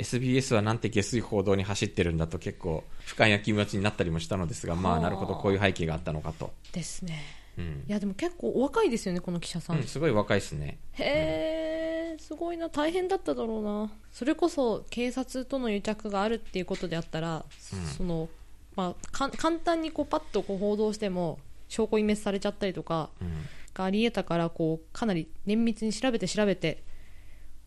[0.00, 6.52] SBS はなんて下水報道に走ってるんだと結構不快な気持ちになったりもしたのですが、まあ、なるほど、こういう背景があったのかと。
[6.72, 7.22] ですね。
[7.58, 7.84] うん。
[7.88, 9.76] いや、でも結構お若いですよね、この記者さん。
[9.76, 10.78] うん、すごい若いですね。
[10.92, 13.92] へえ、すごいな、大変だっただろうな。
[14.12, 17.44] それこそ警察との癒着があるっていうことであったら、
[17.96, 18.28] その、
[18.76, 23.32] まあ、か簡単にこうパッとこう報道しても、証拠隠滅されちゃったりとかうん。
[23.74, 26.82] があり得たから、こう、かなり綿密に調べて調べて、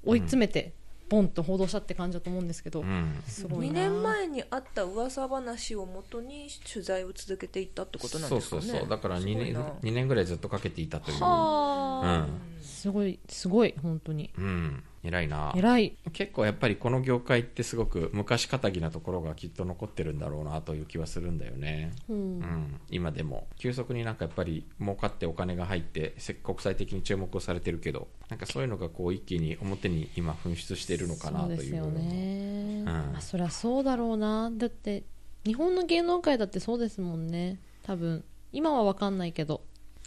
[0.06, 0.74] 追い詰めて、
[1.14, 2.88] ボンと報道したって感じだと思うんですけど、うん。
[3.28, 3.74] 2すごいな。
[3.88, 8.62] 年前にあった噂話をもとに取材を続けていったってことなんですかね。
[8.62, 8.90] そうそうそう。
[8.90, 11.22] だから2年すごいな、2年ぐらいずっとかけていたという。
[11.22, 14.32] はあ、うんすごい、すごい、本当に。
[14.38, 14.84] うん。
[15.04, 15.54] 偉いな。
[15.56, 15.98] 偉い。
[16.14, 21.92] 結構やっぱりこの業界ってすごく昔かたぎなところがきっと残ってるんだろうなという気はするんだよね。
[22.10, 22.16] うん。
[22.16, 23.48] うん、今でも。
[23.58, 32.86] 急速になんかやっぱり儲かってお金が入ってせ国際的に注目をされてるけどなんかそういうのがこう一気に表に今噴出しているのかなそうというですよね、ん。
[32.86, 34.52] まあ、そりゃそうだろうな。
[34.54, 35.04] だって
[35.46, 37.60] 日本の芸能界だってそうですもんね。
[37.84, 38.24] 多分。
[38.54, 39.62] 今は分かんないけど。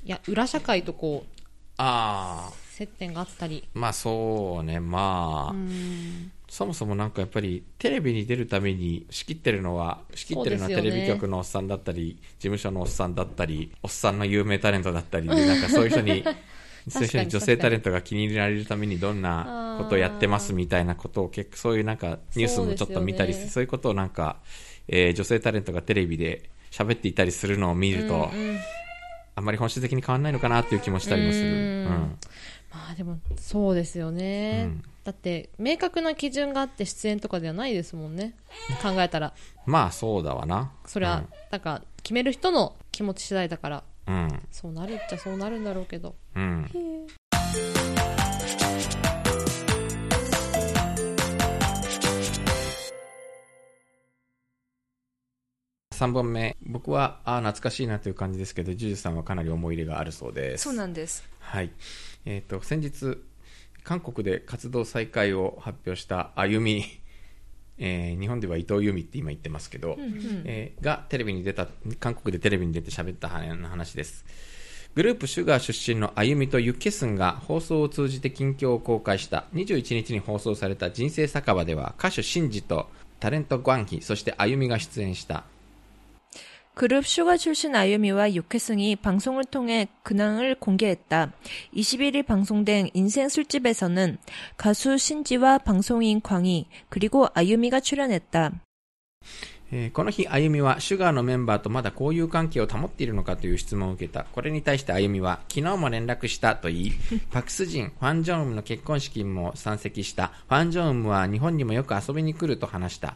[0.05, 1.36] いや裏社会とこう
[1.79, 3.67] ああ接点があったり。
[3.73, 4.81] まあそうね。
[4.81, 6.31] まあ、うん。
[6.49, 16.23] そもそもなんかやっぱりテレビに出るために仕切ってるのは仕切ってるのはテレビ局のおっさんだったり、事務所のおっさんだったりおっさんの有名タレントだったりで なんかそういう人に
[16.89, 24.37] そういう人に女性タレントが気に入られるためにどんなことをやってますみたいなことを結構そういうなんかニュースもちょっと見たりしてそういうことをなんか、
[24.87, 28.59] えー女性タレントがテレビで喋っていたりするのを見ると、うんうん
[29.37, 31.47] あんまり本質的に変わらないのかなっていう気もしたりもする。
[31.47, 31.55] うん。
[31.55, 32.19] うん。
[32.73, 34.83] まあでもそうですよね、うん。
[35.05, 38.35] だって明確な基準があって出演とかではないですもんね。
[38.83, 39.35] 考えたら。
[39.67, 40.73] まあそうだわな。
[40.87, 43.85] それは、なんか決める人の気持ち次第だから。
[44.09, 44.43] うん。
[44.51, 46.15] そうなるっちゃそうなるんだろうけど。
[46.35, 46.71] うん。
[55.97, 60.65] 3本目僕はああ懐かしいなという感じですけどジュジュさんはかなり思い入れがあるそうです。
[60.65, 61.25] そうなんです。
[61.41, 61.71] はい。
[62.27, 63.19] えー、と先日
[63.83, 66.85] 韓国で活動再開を発表したあゆみ、
[67.79, 69.97] えー日本では伊藤由美って今言ってますけど、
[70.45, 71.67] えーがテレビに出た
[71.99, 74.27] 韓国でテレビに出て喋った話です。
[74.95, 79.45] グループシュガー出身のあゆみとユッケスンが放送を通じて近況を公開した。
[79.55, 82.89] 21日に放送された人生酒場では歌手シンジと
[83.21, 85.45] タレントグンヒそしてあゆみが出演した
[86.76, 91.34] 그룹 슈가 출신 아유미와 육회승이 방송을 통해 근황을 공개했다.
[91.76, 94.18] 21일 방송된 인생 술집에서는
[94.58, 98.54] 가수 신지와 방송인 광희 그리고 아유미가 출연했다.
[99.74, 104.26] えーこの日、あゆみは、シュガーのメンバーとまだ交友関係を保っているのかという質問を受けた。
[104.26, 106.92] これに対してあゆみは、昨日も連絡したと言い、
[107.32, 110.34] パクスジン、ファン・ジョンウムの結婚式にも参席した。
[110.50, 113.16] ファン・ジョンウムは日本にもよく遊びに来ると話した。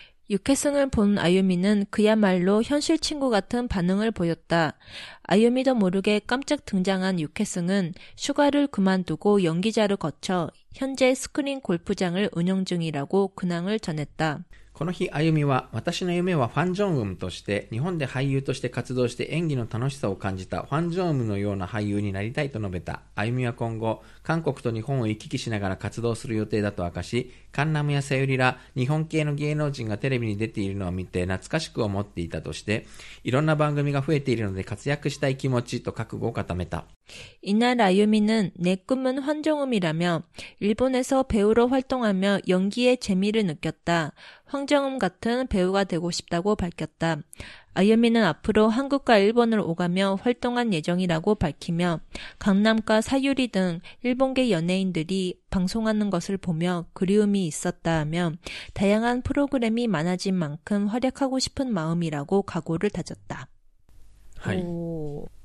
[0.30, 4.76] 육회승을 본 아유미는 그야말로 현실 친구 같은 반응을 보였다.
[5.22, 13.78] 아유미도 모르게 깜짝 등장한 육회승은 슈가를 그만두고 연기자를 거쳐 현재 스크린 골프장을 운영 중이라고 근황을
[13.78, 14.44] 전했다.
[14.76, 23.00] この日、あゆみは、私の夢はファン・ジョンウムとして、日本で俳優として活動して演技の楽しさを感じたファン・ジョンウムのような俳優になりたいと述べた。
[23.14, 32.86] あゆみは今後、 韓国と日本を行き来しながら活動する予定だと明かし、カンナムやさゆりら、日本系の芸能人がテレビに出ているのを見て懐かしく思っていたとして、
[33.24, 36.86] いろんな番組が増えているので活躍したい気持ちと覚悟を固めた。
[37.42, 40.22] 이날 아유미는 내 꿈은 황정음이라며
[40.58, 44.12] 일본에서 배우로 활동하며 연기의 재미를 느꼈다.
[44.46, 47.18] 황정음 같은 배우가 되고 싶다고 밝혔다.
[47.73, 51.99] 아이언맨은 앞으로 한국과 일본을 오가며 활동할 예정이라고 밝히며
[52.39, 58.33] 강남과 사유리 등 일본계 연예인들이 방송하는 것을 보며 그리움이 있었다 하며
[58.73, 63.47] 다양한 프로그램이 많아진 만큼 활약하고 싶은 마음이라고 각오를 다졌다.
[64.37, 64.63] 하이.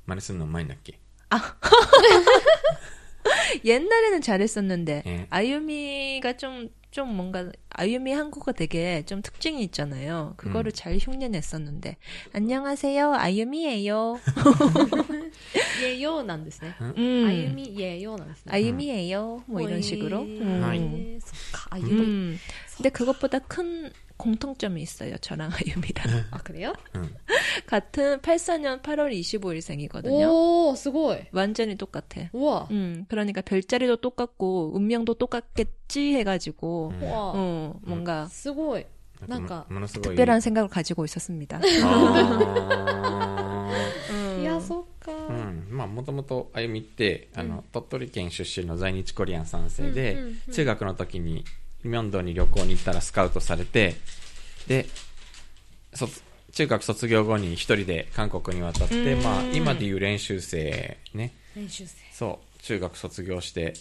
[0.05, 0.99] 말씀 너무 많이 났게.
[1.29, 1.55] 아.
[3.65, 5.27] 옛날에는 잘했었는데 예.
[5.29, 10.33] 아유미가 좀좀 좀 뭔가 아유미 한국어 되게 좀 특징이 있잖아요.
[10.37, 10.73] 그거를 음.
[10.73, 11.97] 잘 흉내냈었는데
[12.33, 14.19] 안녕하세요 아유미예요.
[15.83, 16.73] 예요 난데스네.
[16.81, 17.25] 음.
[17.27, 20.21] 아유미 예요 난데스 아유미예요 뭐, 뭐 이런 식으로.
[20.21, 20.39] 예.
[20.39, 20.63] 음.
[20.63, 21.19] 아유미.
[22.76, 25.16] 근데 그것보다 큰 공통점이 있어요.
[25.18, 26.26] 저랑 아유미랑.
[26.30, 26.74] あ、くれよ。
[27.66, 30.28] 같은 84년 8월 25일생이거든요.
[30.28, 31.26] おー、すごい。
[31.32, 32.28] 완전히 똑같아.
[32.32, 32.68] うわ。
[32.70, 37.32] 음, 그러니까 별자리도 똑같고 운명도 똑같겠지 해가지고 うわ。
[37.34, 38.86] 어, 뭔가 すごい。
[39.26, 40.14] なんかもものすごい。
[40.14, 41.58] 특별한 생각을 가지고 있었습니다.
[41.58, 41.60] あ
[44.10, 45.12] ーいや、そっか。
[45.12, 51.44] うん、まあもともとあゆみってあの、鳥取県出身の在日コリアン3世で、うんうんうん中学の時に
[51.84, 53.96] ミョンドンに旅行に行ったらスカウトされて
[54.68, 54.86] で
[55.94, 56.20] 卒
[56.52, 61.94] 中学卒業後に一人で韓国に渡って、まあ、今でいう練習生ね練習生。
[62.12, 63.74] そう中学卒業して、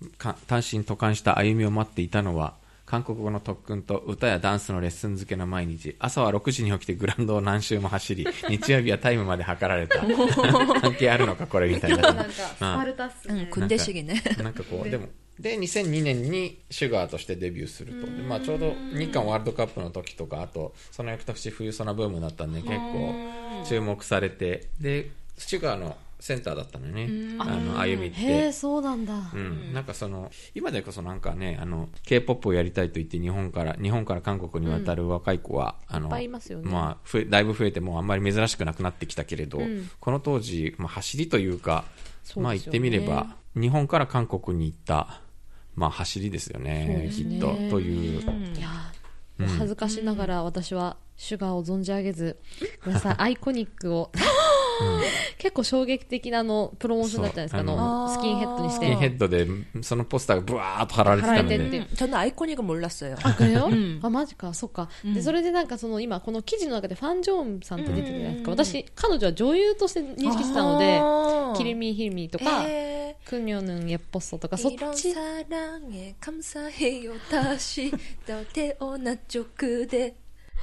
[0.00, 2.54] ね、か単身渡韓した歩みを待っていたのは
[2.86, 9.98] 韓国語の特訓と歌やダンスのレッスン漬けの毎日朝は6時に起きてグラウンドを何周も走り 日曜日はタイムまで測られた
[10.80, 13.50] 関係あるのかこれみたいななんか、スパルタっすね 응, 。
[13.50, 14.42] 군대식이네.
[14.42, 15.08] なんかこうでも
[15.39, 18.07] で2002年にシュガーとしてデビューすると。
[18.07, 23.13] で、まあ、ちょうど日韓ワールドカップの時とかあとその翌年冬ソナブームだったんで結構
[23.65, 24.67] 注目されて。
[24.79, 27.35] でシュガーのセンターだったのよね。
[27.37, 28.53] あの歩みって。
[28.53, 29.13] そうなんだ。
[29.33, 36.71] うん、なんかその今でこそなんかねあの K-POP をやりたいと言って日本から日本から韓国に渡る若い子は、あのいっぱいいますよね。
[36.71, 39.89] まあ、だいぶ増えてもうあんまり珍しくなくなってきたけれど、ん。
[39.99, 41.83] この当時、まあ、走りというか
[42.23, 42.45] そうね。
[42.45, 45.19] まあ言ってみれば日本から韓国に行った、
[45.75, 47.47] まあ、走りですよねきっと。
[47.69, 48.25] という、い
[48.61, 48.69] や
[49.57, 52.37] 恥ずかしながら私はシュガーを存じ上げず、
[52.81, 54.11] ごめんなさい、アイコニックを、
[55.38, 59.16] 結構衝撃的なあのプロモーションだったじゃないですか、あそうのスキンヘッドにしスキンヘて。
[59.16, 59.46] ッドで
[59.82, 63.16] そのポスターがブワーッと貼られてたので貼られてって 저는 아이코닉은 몰랐어요.
[63.22, 64.88] あ、これよ、んあ、マジか、そっか。
[65.04, 68.52] で、それでなんかその今、この記事の中でファン・ジョーンさんって出てるじゃないですか。
[68.52, 71.56] うんうんうん私、彼女は女優として認識してたので、 아.
[71.56, 77.90] キリミヒルミとか、 에, クニョヌン・エッポッソとか、そっ 이런 ち 사랑에 감사해요 다시
[78.26, 80.14] 또 태어났죠 그대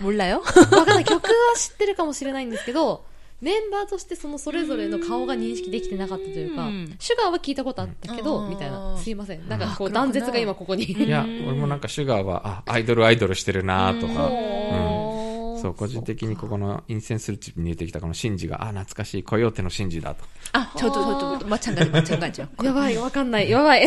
[0.02, 0.42] 몰라요?
[0.42, 1.06] わかんない。
[1.06, 3.06] 曲は知ってるかもしれないんですけど、
[3.41, 6.69] メンバーとしてそのそれぞれの顔が認識できてなかったというか、
[6.99, 9.49] シュガーは聞いたことあったけど、みたいな、すいません。
[9.49, 10.85] なんかこう断絶が今ここに。
[10.85, 20.25] いや、俺もなんかシュガーは、あ、アイドルアイドルしてるなとか、うん、そう、個人的にここのインセンスルチップに入れてきたこのシンジが、あ、懐かしい、コヨーテのシンジだと。
[20.53, 22.41] あ、ちょっとちょっと、まっちゃんがじ、まっちゃんがじ。
[22.41, 23.87] やばい、わかんない、やばい。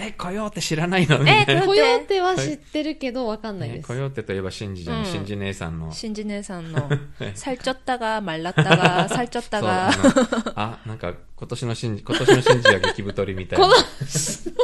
[0.00, 3.94] えコヨーテ知らないのみたいなコヨーテは知ってるけどわかんないですねコ。
[3.94, 6.88] ヨーテといえばシンジじゃん、うんシンジ姉さんの 신진혜산 너
[7.34, 13.76] 살쪘다가 말랐다가 そ う 살쪘다가 あのあなんか今年のシンジ今年のシンジは激太りみたいなこの、
[14.06, 14.56] シンジ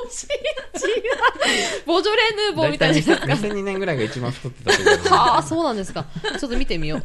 [1.87, 2.97] ボジョレ・ヌーボーみたいな。
[2.99, 6.07] 2002年ぐらいが一番太ってたと思うはあ、そうなんですか。
[6.39, 7.03] ちょっと見てみよう。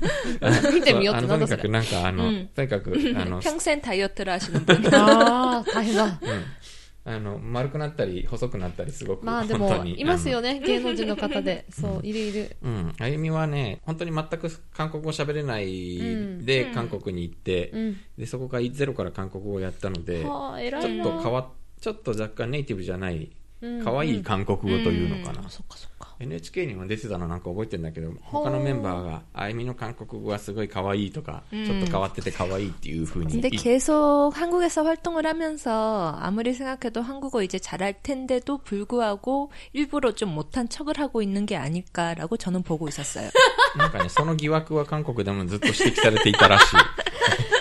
[0.74, 1.57] 見てみようってそうあのとにかなんだそれ。
[1.57, 4.95] くなんかあの、うんとにかくあの 평생 다이어트를 하시는 분.
[4.95, 6.20] ああ、大変だ。
[7.05, 11.64] あの丸くなったり細くなったりすごくまあでも、いますよね、芸能人の方で。
[11.70, 12.57] そう、いるいる。
[12.62, 17.96] うんあゆみはね本当に全く韓国語喋れないで、韓国に行って、うん。
[18.16, 21.00] でそこからゼロから韓国語をやったので、はあ、偉ちょ。
[21.00, 21.50] っと変わ
[21.80, 23.30] ちょっと若干ネイティブじゃない
[23.61, 25.91] うん可愛い韓国語というのかな、そっかそっか。
[26.20, 40.13] NHK にも出てたのなんか覚えてるんだけど他のメンバーがあゆみの韓国語はすごい可愛いとか、ちょっと変わってて可愛いっていうふうに 근데 言っ 계속 한국에서 활동을 하면서 아무리 생각해도 한국어 이제 잘할 텐데도 불구하고 일부러
[40.13, 43.30] 좀 못한 척을 하고 있는 게 아닐까라고 저는 보고 있었어요.
[43.78, 46.76] なんかね その疑惑は韓国でもずっと指摘されていたらしい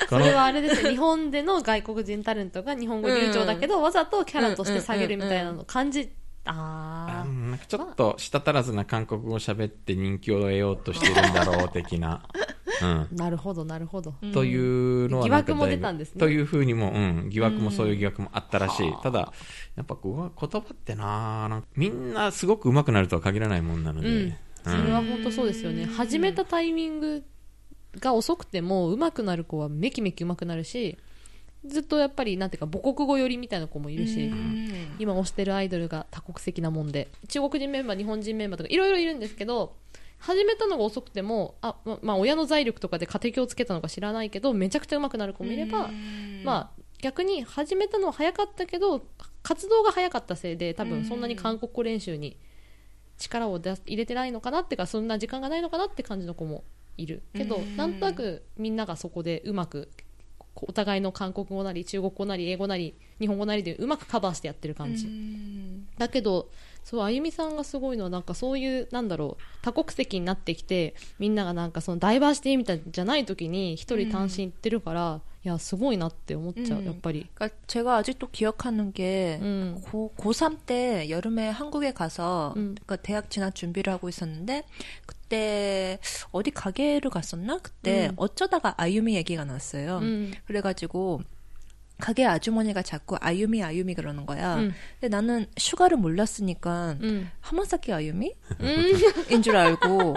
[0.08, 0.90] このそれはあれですよ。
[0.90, 6.08] 日本での外国人タレントが日本語流暢だけど、わざとキャラとして下げるみたいなのを感じ
[6.45, 7.29] あー。
[7.29, 12.23] うんなんかちょっと舌足らずな韓国語を喋って人気を得ようとしてるんだろう的な、
[12.81, 16.19] うん、なるほどなるほど、というのは疑惑も出たんですね。
[16.19, 18.93] というふうにも、うん、疑惑もそういう疑惑もあったらしい。
[19.03, 19.33] ただ、
[19.75, 24.33] やっぱ言葉ってななんかみんなすごく上手くなるとは限らないもんなので、うん。
[24.63, 25.85] それは本当そうですよね。
[25.85, 27.23] 始めたタイミング
[27.99, 30.97] が遅くても上手くなる子はめきめき上手くなるし
[31.65, 34.31] ずっとやっぱりなんていうか母国語寄りみたいな子もいるし、
[34.99, 39.75] 今推してるアイドルが多国籍なもんで中国人メンバー日本人メンバーとかいろいろいるんですけど
[40.17, 45.89] 始めたのが遅くてもあ、ままあ、親の財力とかで家庭教をつけたのか知らないけどめちゃくちゃ上手くなる子もいれば、
[46.43, 49.03] まあ、逆に始めたのは早かったけど
[49.43, 52.37] 活動が早かったせいで多分そんなに韓国語練習に
[53.17, 56.63] 力を出す入れてないのかなっていうかそんな時間がないのかなって感じの子も
[56.97, 59.89] いるけどなんとなくみんながそこでうまく
[60.55, 65.07] お互いの韓国語なり中国語なり英語なり日本語なりでうまくカバーしてやってる感じ、
[65.97, 66.49] だけど
[66.84, 79.80] そうあゆみさんがすごいのはなんかそういうなんだろう多国籍になってきてみんながなんかそのダイバーシティみたいじゃない時に一人単身行ってるから、いやすごいなって思っちゃう、うんやっぱり 그러니까 제가 아직도 기억하는 게 음.
[79.80, 82.74] 고, 고3 때 여름에 한국에 가서 음.
[82.84, 84.64] 그 대학 진학 준비를 하고 있었는데
[85.06, 86.00] 그때
[86.32, 87.58] 어디 가게를 갔었나?
[87.58, 88.14] 그때 음.
[88.16, 89.98] 어쩌다가 아유미 얘기가 났어요.
[89.98, 91.20] うん、 그래가지고
[92.01, 94.57] 가게 아주머니가 자꾸 아유미 아유미 그러는 거야.
[94.57, 94.73] 음.
[94.99, 97.29] 근데 나는 슈가를 몰랐으니까 음.
[97.39, 99.41] 하마사키 아유미인 음.
[99.41, 100.15] 줄 알고.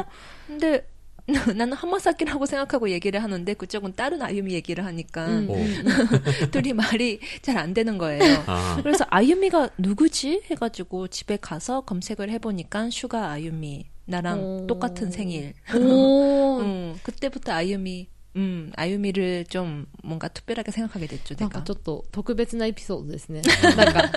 [0.49, 0.89] 근데
[1.57, 5.49] 나는 하마사키라고 생각하고 얘기를 하는데 그쪽은 다른 아유미 얘기를 하니까 음.
[6.53, 8.23] 둘이 말이 잘 안 되는 거예요.
[8.47, 8.79] 아.
[8.83, 14.67] 그래서 아유미가 누구지 해가지고 집에 가서 검색을 해보니까 슈가 아유미 나랑 오.
[14.67, 15.55] 똑같은 생일.
[15.75, 21.64] 음, 그때부터 아유미 음, 아유미를 좀 뭔가 특별하게 생각하게 됐죠, なんか 내가.
[21.66, 23.42] ちょっと特別なエピソードですね。
[23.76, 24.12] なんか、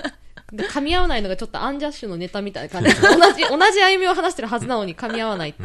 [0.51, 2.91] で噛み合わないのがちょっとアンジャッシュのネタみたいな感じ。
[2.93, 5.55] 同じ、同じ歩みを話してるはずなのに噛み合わない。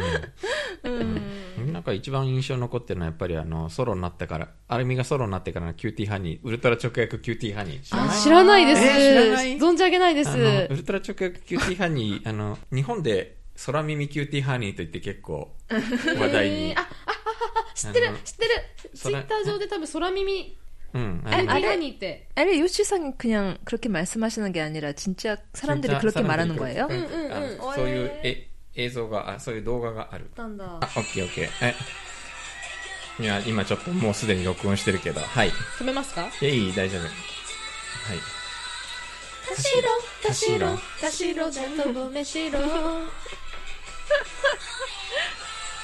[1.71, 7.83] なんか一番印象に残ってるのはやっぱりあのソロになってから、アルミがソロになってからのキューティーハニー、ウルトラ直訳キューティーハニー。
[7.83, 8.83] 知らない知らないです。
[8.83, 10.31] えー知らない存じ上げないです。
[10.31, 13.37] あの、ウルトラ直訳キューティーハニー、あの、日本で
[13.67, 16.75] 空耳キューティーハニーと言って結構話題に。
[17.75, 18.51] 知ってるあの知ってる
[18.95, 20.59] それツイッター上で多分空耳、
[20.95, 21.23] うん。
[21.27, 22.29] あのキューティーハニーって。
[22.35, 26.89] 아니, 요시상이 그냥 그렇게 말씀하시는 게 아니라 진짜 사람들이 진짜 그렇게 사람들이 말하는 그렇게- 거예요?
[26.91, 27.75] 응, 응, 아, 응.
[27.75, 30.31] そういうえ映像が、あ、そういう動画がある。
[30.37, 30.77] なんだあ、。
[30.77, 31.51] オッケーオッケー。
[31.69, 31.75] え。
[33.21, 35.51] いや、今ちょっともうすでに録音してるけど、はい。
[35.79, 37.03] 止めますかいやいい、大丈夫。
[37.03, 37.11] はい。
[39.49, 39.83] 田代、
[40.23, 42.61] 田代、田代で飛ぶめしろ。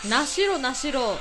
[0.09, 1.19] なしろ、なしろ。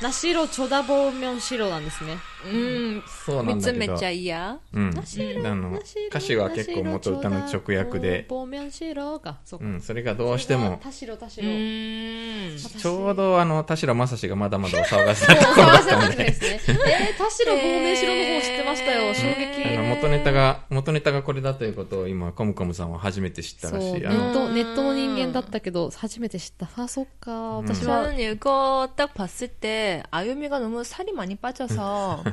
[0.00, 2.18] なしろ、ちょだぼうみょんしろなんですね。
[2.45, 3.93] 음, そうなんだけど。
[3.93, 4.57] 미츠메짜이야.
[4.73, 4.89] うん。
[4.91, 9.65] なしろ、あのなしろ歌詞は結構元歌の直訳で、ぼうみょんしろが、そうか。
[9.65, 11.45] うん、それがどうしても、田代、田代。
[11.45, 12.57] 음.
[12.57, 16.79] ちょうどあの、田代正史がまだまだお騒がせそうたところだ探せたったんで、時ですね。
[16.87, 19.13] えー、田代亡命しろの方知ってましたよ。
[19.13, 19.77] 衝撃。
[19.77, 24.01] あの、元ネタが、元ネタがこれだということを今、コムコムさんは初めて知ったそう、らしい。
[24.01, 26.69] ネあの、ット、ネットの人間だったけど、初めて知った。
[26.81, 27.31] あ、そっか。
[27.57, 32.23] 私は、 저는 이거 딱 봤을 때 아유미가 너무 살이 많이 빠져서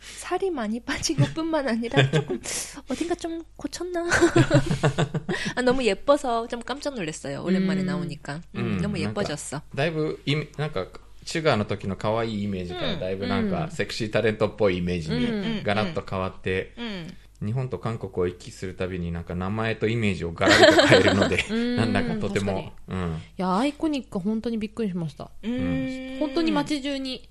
[0.00, 2.40] 살이 많이 빠진 것뿐만 아니라 조금
[2.90, 4.04] 어딘가 좀 고쳤나?
[5.54, 7.42] 아, 너무 예뻐서 좀 깜짝 놀랐어요.
[7.44, 7.86] 오랜만에 음.
[7.86, 9.62] 나오니까 음, 음, 너무 なんか 예뻐졌어.
[9.74, 10.86] だいぶイメ、なんか、
[11.24, 17.14] シュガーの時の可愛いイメージから、だいぶなんか、セクシータレントっぽいイメージに、ガラッと変わって、 음.
[17.44, 23.16] 日本と韓国を行き来するたびになんか名前とイメージをガラリと変えるので、ん なんだかとても、うん。
[23.16, 25.30] いや、アイコニック本当にびっくりしました。
[25.42, 26.18] 음.
[26.20, 27.28] 本当に街中に。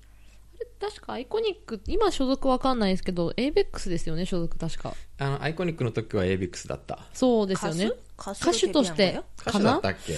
[0.79, 4.93] 確かアイコニック、今所属わかんないですけど、ABEX ですよね、所属確か。
[5.17, 6.99] あの、アイコニックの時は ABEX だった。
[7.13, 7.91] そうですよね。
[8.15, 8.49] 가 수?
[8.49, 10.13] 歌手として歌かな手だったっけ？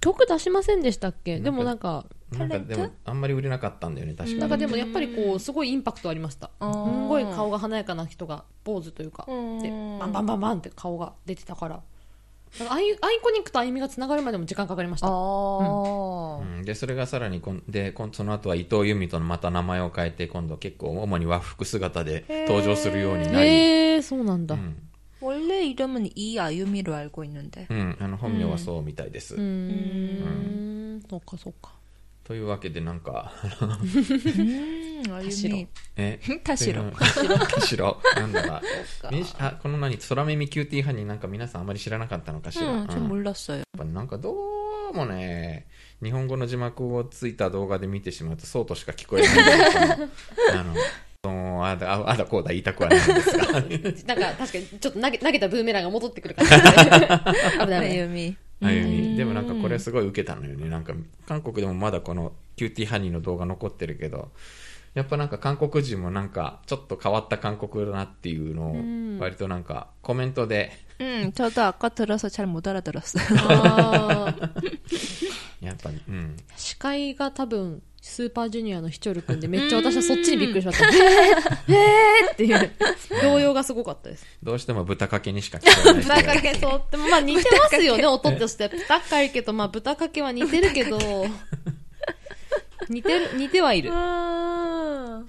[0.00, 1.40] 曲出しませんでしたっけ？
[1.40, 4.40] でもなんか、なんかでも、あんまり売れなかったんだよね、確かに。
[4.40, 6.48] なんかでもやっぱりこう、すごいインパクトありました。
[6.48, 11.82] すごい顔が華やかな人が、坊主というか、うんで、バンバンバンバンって顔が出てたから。
[12.59, 15.07] なんかアイアイコニックとあゆみがつながるまでも時間かかりました。
[15.07, 16.41] 어.
[16.41, 24.55] うんで、それがさらにこん、で、こんその後は伊藤由美とのまた名前を変えて、今度結構主に和服姿で登場するようになり、へえ、そうなんだ。
[24.55, 24.75] ううん
[25.19, 27.65] 원래 이름은 이아유미로 알고 있는데.
[27.73, 29.35] ん、あの、本名はそうみたいです。
[29.35, 31.01] ーん。
[31.09, 31.71] そっかそっか。
[32.25, 33.31] というわけでなんか、
[34.97, 35.67] 음, 아유미.
[35.97, 36.91] え、 타시로.
[36.91, 37.97] 田 代。
[38.15, 38.61] なんだか。
[39.11, 42.67] みんあ、この何、空耳キューティーハニーなんか皆さんあまり知らなかったのかしら。
[42.67, 43.57] 응, うん 전 몰랐어요.
[43.57, 45.67] やっぱなんかどうもね、
[46.01, 50.03] 日本語の字幕をついた動画で見てしまうとそうとしか聞こえないんだけ
[50.53, 50.73] どあの、
[51.23, 53.65] ともあだあだこうだ言いたくはないんですが なんか
[54.37, 58.37] 確かにちょっと投げ投げたブーメランが戻ってくる感じで危 ない危ない歩み。
[58.61, 60.93] あゆみでもなんかこれすごい受けたのよねなんか
[61.27, 64.31] 韓国でもまだこのキューティーハニーの動画残ってるけど
[64.97, 68.71] やっぱなんか韓国人もなんかちょっと変わった韓国だなっていうの
[69.17, 70.71] を割となんかコメントで
[71.01, 73.23] 음, 저도 아까 들어서 잘 못 알아들었어요.
[73.49, 74.63] あー
[75.65, 80.87] やっぱりうん司会が多分スーパージュニアのヒチョル君でめっちゃ私はそっちにびっくりしました。
[80.87, 82.71] えー、えーっていう
[83.23, 84.25] 動揺がすごかったです。
[84.43, 86.81] どうしても豚かけにしか聞こえない人豚がかけそう。
[86.91, 88.67] でもまあ似てますよね、音として。
[88.67, 90.99] 豚 かいけど、まあ豚かけは似てるけど、
[92.89, 93.91] 似てる、似てはいる。
[93.93, 95.23] 아.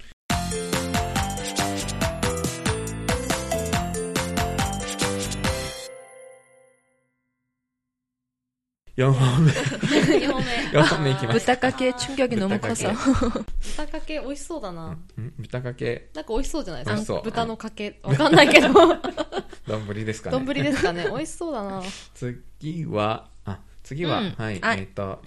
[8.97, 10.33] 4本目4
[10.71, 10.79] 名。
[10.79, 12.85] 4本目いきます 부탁하기에 충격이 너무 부탁할게.
[12.93, 13.45] 커서.
[13.59, 14.87] 豚かけ美味しそうだな。
[14.91, 17.29] ん豚かけなんか美味しそうじゃないで美味しそうすか。
[17.29, 17.99] 豚のかけ。
[18.03, 18.67] わかんないけど。
[19.67, 21.05] 丼ですかね丼ですかね。
[21.09, 21.83] 美味しそうだな。
[22.13, 25.21] 次は、あ、次は、うんはい、あえっ、と、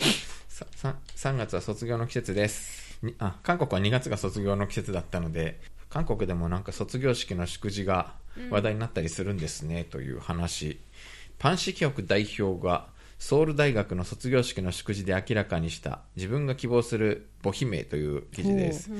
[0.48, 2.99] ささ 3月は卒業の季節です。
[3.01, 8.15] にあ、韓国は2月が卒業の季節だったので、韓国でもなんか卒業式の祝辞が
[8.49, 10.81] 話題になったりするんですね、という話。
[11.39, 12.87] パンシキョク代表が
[13.19, 18.90] ソウル大学の卒業式の祝辞で明らかにした自分が希望する母姫名という記事です。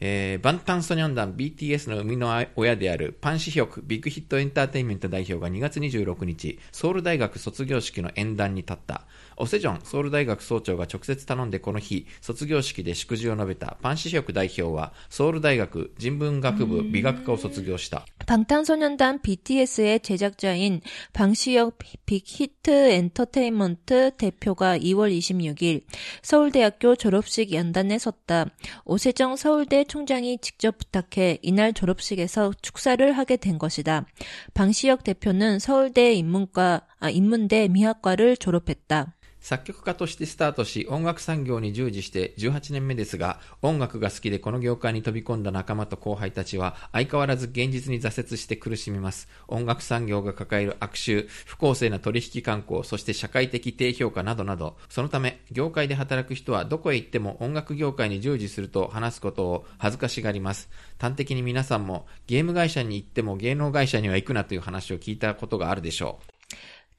[0.00, 9.06] えーバンタンソニョン団 BTS の生みの親であるパン・シヒョクビッグヒットエンターテインメント代表が2月26日、ソウル大学卒業式の演壇に立った。
[9.40, 18.04] オセジョンソウル大学総長が直接頼んでこの日、卒業式で祝辞を述べたパン・シヒョク代表は、ソウル大学人文学部美学科を卒業した。
[18.26, 20.82] 방탄소년단 BTS의 제작자인
[21.14, 25.84] 방시혁 빅히트 엔터테인먼트 대표가 2월 26일
[26.22, 28.45] 서울대학교 졸업식 연단 에 섰다.
[28.85, 34.05] 오세정 서울대 총장이 직접 부탁해 이날 졸업식에서 축사를 하게 된 것이다.
[34.53, 39.13] 방시혁 대표는 서울대 인문과, 아, 인문대 미학과를 졸업했다.
[39.43, 49.27] 作曲家としてスタートし、音楽産業に従事して18年目ですが、音楽が好きでこの業界に飛び込んだ仲間と後輩たちは、相変わらず現実に挫折して苦しみます。
[49.49, 60.69] 音楽産業が抱える悪臭、不公正な取引慣行、そして社会的低評価などなど、そのため、業界で働く人はどこへ行っても音楽業界に従事すると話すことを恥ずかしがります。
[60.97, 66.32] 端的に皆さんも、ゲーム会社に行っても芸能会社には行くなという話を聞いたことがあるでしょう。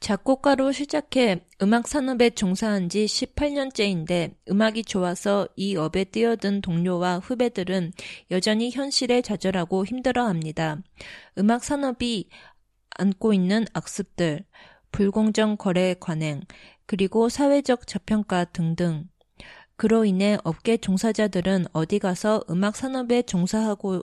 [0.05, 7.95] 작곡가로 시작해 음악 산업에 종사한 지 18년째인데 음악이 좋아서 이 업에 뛰어든 동료와 후배들은
[8.31, 10.77] 여전히 현실에 좌절하고 힘들어 합니다.
[11.39, 12.29] 음악 산업이
[12.91, 14.45] 안고 있는 악습들,
[14.93, 16.43] 불공정 거래 관행,
[16.85, 19.09] 그리고 사회적 저평가 등등.
[19.77, 24.03] 그로 인해 업계 종사자들은 어디 가서 음악 산업에 종사하고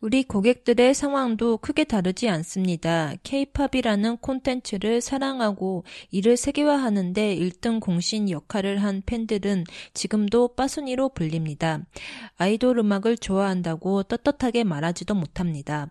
[0.00, 3.12] 우리 고객들의 상황도 크게 다르지 않습니다.
[3.22, 11.84] K-팝이라는 콘텐츠를 사랑하고 이를 세계화하는데 1등 공신 역할을 한 팬들은 지금도 빠순이로 불립니다.
[12.38, 15.90] 아이돌 음악을 좋아한다고 떳떳하게 말하지도 못합니다.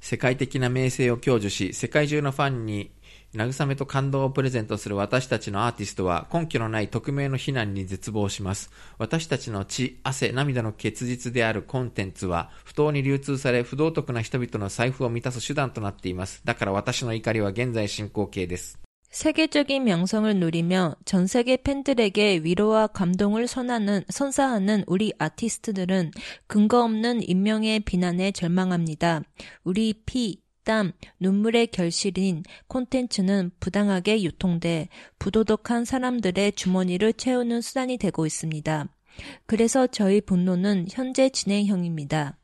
[0.00, 2.92] 世界的な名声を享受し、世界中のファンに
[3.34, 8.70] 慰めと感動をプレゼントする私たちのアーティストは根拠のない匿名の非難に絶望します。
[8.98, 16.42] 私たちの血、汗、涙の結実であるコンテンツは不当に流通され不道徳な人々の財布を満たす手段となっています。
[16.44, 18.78] だから私の怒りは現在進行形です。
[19.16, 26.10] 세계적인 명성을 누리며 전 세계 팬들에게 위로와 감동을 선하는, 선사하는 우리 아티스트들은
[26.46, 29.22] 근거 없는 인명의 비난에 절망합니다.
[29.64, 34.89] 우리 피, 땀, 눈물의 결실인 콘텐츠는 부당하게 유통돼
[35.19, 38.87] 부도덕한 사람들의 주머니를 채우는 수단이 되고 있습니다.
[39.45, 42.37] 그래서 저희 분노는 현재 진행형입니다.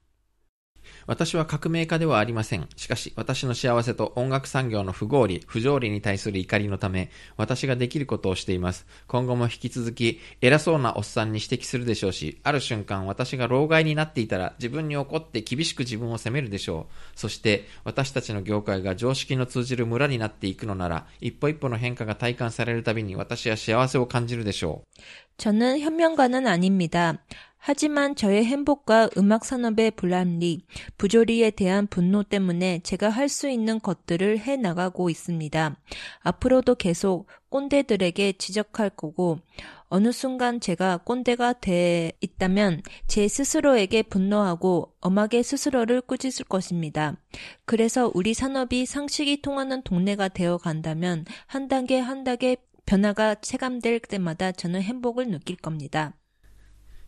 [1.07, 2.69] 私は革命家ではありません。
[2.77, 8.87] しかし、私の幸せと音楽産業の不合理、不条理に対する怒りのため、私ができることをしています。
[9.07, 17.19] 今後も引き続き、偉そうなおっさんに指摘するでしょうし、ある瞬間、私が老害になっていたら、自分に怒って厳しく自分を責めるでしょう。
[17.19, 25.03] そして、私たちの業界が常識の通じる村になっていくのなら、一歩一歩の変化が体感されるたびに、私は幸せを感じるでしょう。
[25.39, 27.19] 저는 현명가는 아닙니다.
[27.68, 30.62] 하지만 저의 행복과 음악 산업의 불합리,
[30.98, 35.76] 부조리에 대한 분노 때문에 제가 할 수 있는 것들을 해 나가고 있습니다.
[36.22, 39.40] 앞으로도 계속 꼰대들에게 지적할 거고,
[39.90, 47.18] 어느 순간 제가 꼰대가 돼 있다면 제 스스로에게 분노하고 엄하게 스스로를 꾸짖을 것입니다.
[47.66, 52.56] 그래서 우리 산업이 상식이 통하는 동네가 되어 간다면 한 단계 한 단계
[52.86, 56.14] 변화가 체감될 때마다 저는 행복을 느낄 겁니다.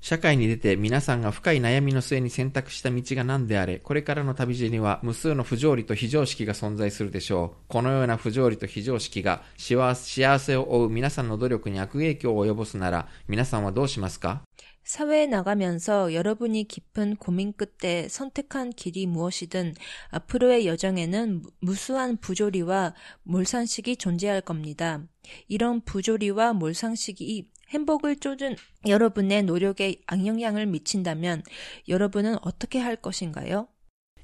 [0.05, 7.64] 社会に出て皆さんが深い悩みの末に選択した道が何であれ、これからの旅路には無数の不条理と非常識が存在するでしょう。
[7.68, 9.95] このような不条理と非常識が幸
[10.38, 14.42] せを追う皆さんの努力に悪影響を及ぼすなら、皆さんはどうしますか
[14.84, 19.74] 사회에 나가면서 여러분이 깊은 고민 끝에 선택한 길이 무엇이든
[20.11, 25.01] 앞으로의 여정에는 무수한 부조리와 몰상식이 존재할 겁니다.
[25.49, 31.42] 이런 부조리와 몰상식이 행복을 쫓은 여러분의 노력에 악영향을 미친다면
[31.88, 33.68] 여러분은 어떻게 할 것인가요?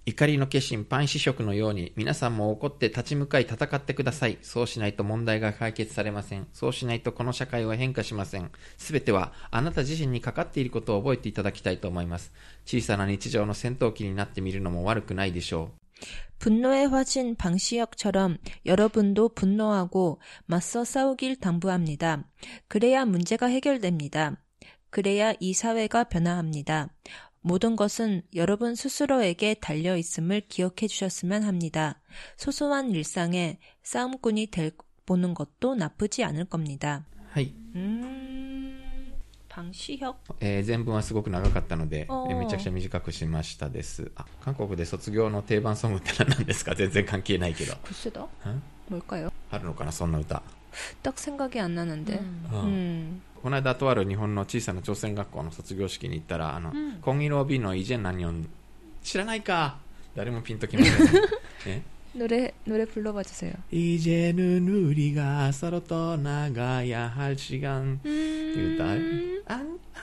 [0.07, 4.39] 怒りの化身パン試食のように皆さんも怒って立ち向かい戦ってください。
[4.41, 6.49] そうしないと問題が解決されません。
[6.53, 8.51] そうしないとこの社会は変化しません。
[8.79, 12.33] すべてはあなた自身にかかっていることを覚えていただきたいと思います。
[12.65, 15.84] 小さな日常の戦闘機になってみるのも悪くないでしょう。
[16.40, 22.28] 분노의 화신 방시혁처럼 여러분도 분노하고 맞서 싸우길 당부합니다.
[22.68, 24.38] 그래야 문제가 해결됩니다.
[24.90, 26.90] 그래야 이 사회가 변화합니다.
[27.42, 32.02] 모든 것은 여러분 스스로에게 달려 있음을 기억해 주셨으면 합니다.
[32.38, 34.72] 소소한 일상에 싸움꾼이 될
[35.06, 37.06] 보는 것도 나쁘지 않을 겁니다.
[37.36, 37.54] はい。
[37.76, 38.75] 음.
[40.40, 44.12] えー、全文はすごく長かったので、えー、めちゃくちゃ短くしましたです。
[44.16, 46.74] あ韓国で卒業の定番ソングって何ですか？
[46.76, 47.74] 全然関係ないけど。
[47.84, 48.12] 글쎄
[48.90, 49.32] 뭘까 요?
[49.52, 50.42] あるのかなそんな歌
[51.04, 52.20] 딱생각이안나는 데.
[52.52, 58.50] うん、この間とある日本の小さな朝鮮学校の卒業式に行ったらあの、うん、コンギロビのイジェンナニョン
[59.04, 59.78] 知らないか？
[60.16, 60.96] 誰もピンときません。
[61.68, 61.82] え？
[62.16, 63.56] 노래 노래 불러봐 주세 요.
[63.72, 68.00] 이제는 우리가 서로 떠나가야 할 시 간.
[68.06, 69.35] 음...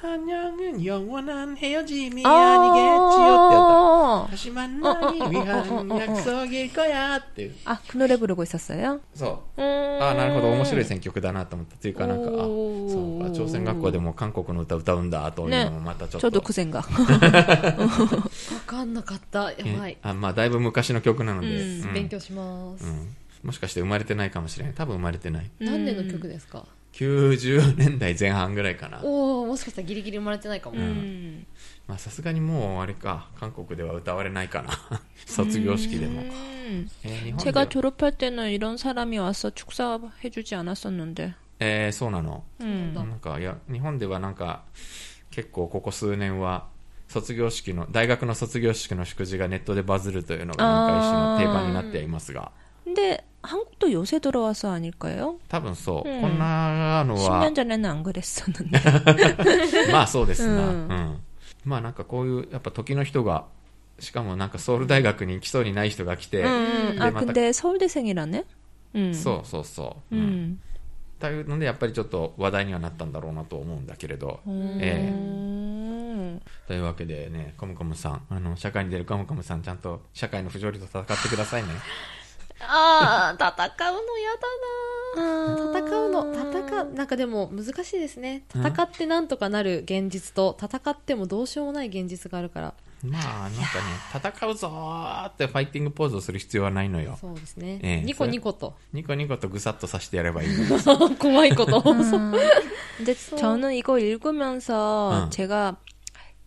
[0.02, 0.12] 달.
[0.12, 4.28] 안, 안녕은 영원한 헤어짐이 아니겠지요.
[4.30, 7.18] 다시 만나기 위한 약속일 거야.
[7.18, 7.56] っていう。
[7.66, 9.00] 아, 그 노래 부르고 있었어요?
[9.16, 9.62] そう。
[9.62, 9.88] 음.
[10.00, 11.76] あなるほど、面白い選曲だなと思った。
[11.76, 16.30] っていうか、なんか、あ、おーそうか、朝鮮学校でも韓国の歌歌うんだというのもまたちょっと。
[16.30, 16.78] 저도 그 생각.
[16.78, 16.84] わ
[18.68, 19.52] かんなかった。
[19.52, 19.92] やばい。
[19.94, 22.88] ねあまあ、だいぶ昔の曲なので、うんうん勉強しますう。
[22.88, 24.74] んもしかして生まれてないかもしれない。
[24.76, 25.50] 多分生まれてない。
[25.60, 29.02] 何年の曲ですか 90年代前半ぐらいかな。
[29.04, 30.78] おおもしかしたらギリギリ生まれてないかも。
[30.78, 31.46] 음.
[31.88, 34.70] まあ、さすがにもう、あれか、韓国では歌われないかな。
[35.26, 36.22] 卒業式でも。
[36.22, 36.90] 음.
[37.04, 41.34] えー日本で 제가 졸업할 때는 이런 사람이 와서 축사해주지 않았었는데.
[41.60, 42.44] えーそうなの。
[42.62, 42.94] 음.
[42.94, 44.64] なんか、いや、日本ではなんか、
[45.32, 46.68] 結構ここ数年は、
[47.08, 52.52] 卒業式の、大学の卒業式の祝辞がネットでバズるというのがなんか一種の定番になっていますが、
[52.86, 55.40] 근데 한국도 요새 들어와서 아닐까요?
[55.48, 59.92] 多分そう、うんこんなのは 10년 、 전에는 안 그랬었는데.
[59.92, 61.24] まあそうですな、ううんん。
[61.66, 63.46] まあなんかこういう、やっぱ時の人が、
[64.00, 66.98] しかもなんかソウル大学に来そうにない人が来て、 음.
[67.00, 67.26] 아, 네, 맞다.
[67.26, 68.44] 근데 서울대생이라네?
[68.96, 69.14] 음.
[69.14, 70.16] そうそうそう。
[70.16, 70.60] うん 음.
[71.20, 74.78] というので、やっぱりちょっと話題にはなったんだろうなと思うんだけれど、 음.
[74.80, 81.70] えというわけでね、コムコムさん、あの、社会に出るコムコムさん、ちゃんと社会の不条理と戦ってくださいね。
[82.62, 88.44] ああ、戦うのやだな戦うの、戦う、なんかでも難しいですね。
[88.54, 92.74] 戦ってなんとかなる現実と、戦ってもどうしようもない現実があるから。
[93.04, 93.60] まあ、なんか
[94.24, 97.18] ね、戦うぞーってファイティングポーズをする必要はないのよ。
[97.22, 97.80] そうですね。
[97.84, 98.74] ええニコニコと。
[98.92, 101.16] ニコニコとぐさっとさしてやればいいの。
[101.16, 101.84] 怖いこと。
[102.98, 105.30] 근데 저는 이거 읽으면서 어.
[105.30, 105.78] 제가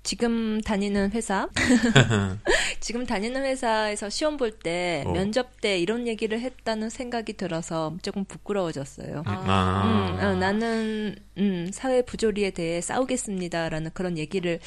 [0.02, 1.48] 지금 다니는 회사
[2.80, 5.12] 지금 다니는 회사에서 시험 볼 때 어.
[5.12, 9.18] 면접 때 이런 얘기를 했다는 생각이 들어서 조금 부끄러워졌어요.
[9.20, 10.18] 음, 아.
[10.20, 14.58] 어, 나는 음, 사회 부조리에 대해 싸우겠습니다라는 그런 얘기를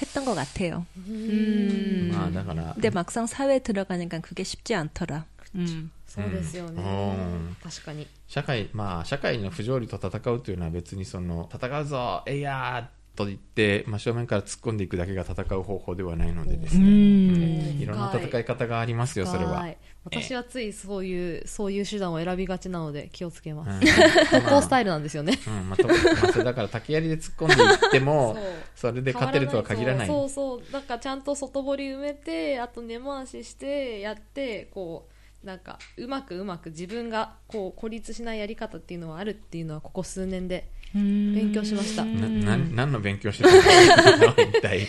[0.00, 0.86] 했던 것 같아요.
[0.96, 2.10] 음.
[2.12, 5.24] まあ、だから、 근데 막상 사회에 들어가니까 그게 쉽지 않더라.
[5.56, 5.90] 음.
[6.06, 7.56] そうですよねうん。
[7.62, 8.06] 確かに。
[8.28, 16.83] 社会、まあ、社会の不条理と戦うというのは別にその、戦うぞえいやー と言って、真正面から突っ込んでいくだけが戦う方法ではないのでですね。
[16.83, 19.51] うんいろんな戦い方がありますよ、それは。
[19.59, 23.93] はい私はついそういう、そういう手段を選びがちなので気をつけまうんす。
[24.31, 25.37] 高校スタイルなんですよね。
[25.45, 28.35] うん、まあ、とまあ、だから 竹槍で突っ込んでいっても
[28.75, 30.07] そう、それで勝てるとは限らない。
[30.07, 30.71] そうそうそう。
[30.71, 42.03] だからちゃんと外堀埋めて、あと根回しして、やって、こう、なんかうまくうまく自分がこう孤立しないやり方っていうのはあるっていうのはここ数年で勉強しました。
[42.03, 44.33] いな、な、何の勉強してたの？
[44.33, 44.87] 一体。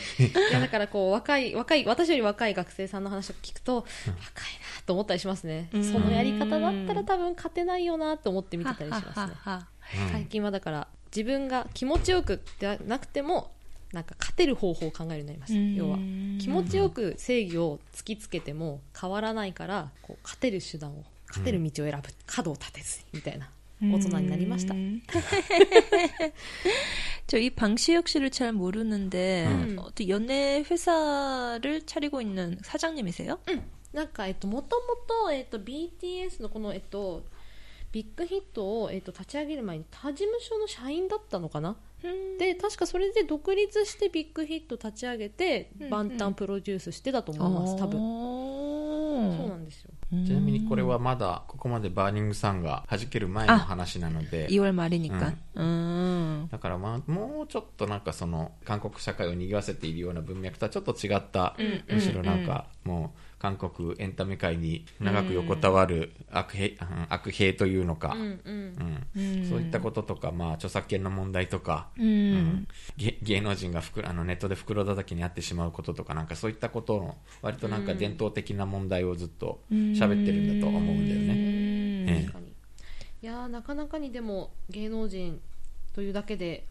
[0.53, 3.87] やだからこう若い若い私より若い学生さんの話を聞くと、若い
[4.17, 4.21] な
[4.87, 5.69] と思ったりしますね。
[5.73, 5.85] うん。
[5.85, 9.13] そのやり方だったら多分勝てないよなと思って見てたりしますね。
[9.15, 9.67] はははは
[10.13, 13.51] 最近はだから自分が気持ちよくでなくても
[13.93, 15.75] なんか勝てる方法を考えるようになりましたうん。
[15.75, 15.99] 要は。
[16.41, 23.51] 気持ちよく正義を突きつけても変わらないからこう勝てる手段を勝てる道を選ぶ、角を立てずみたいな
[23.82, 25.02] 大人になりました、 음.
[27.28, 29.78] 저 이 방시혁 씨를 잘 모르는데 음.
[29.80, 33.40] 어떤 연예 회사를 차리고 있는 사장님이세요?
[33.94, 34.96] なんかえっともとも
[35.26, 37.24] とえっと BTS のこのえっと
[37.92, 41.78] ビッグヒットを、えっと、立ち上げる前に他事務所の社員だったのかな
[42.38, 48.00] で確かそれで独立してビッグヒット立ち上げて、うん万端プロデュースしてたと思います多分
[49.37, 49.91] そうなんですよ。
[50.13, 54.53] ちなみにこれはまだここまでバーニングサンが弾ける前の話なので。
[54.53, 61.57] いわれもあれにか、うん、だからまあもうちょっとなんかその韓国社会を賑わせているような文脈とはちょっと違った、
[61.89, 66.77] むしろなんかもう韓国エンタメ界に長く横たわる悪兵,、
[67.09, 69.01] 悪弊というのか、うん
[69.49, 72.69] そういったこととか、まあ、著作権の問題とか、うん。
[73.23, 82.31] 芸能人がふくあのネットで袋叩きにあってしまうこととかなんかそういったことの割となんか伝統的な問題をずっと喋ってるんだと思うんだよね。
[83.23, 85.41] いやなかなかにでも芸能人
[85.95, 86.67] というだけで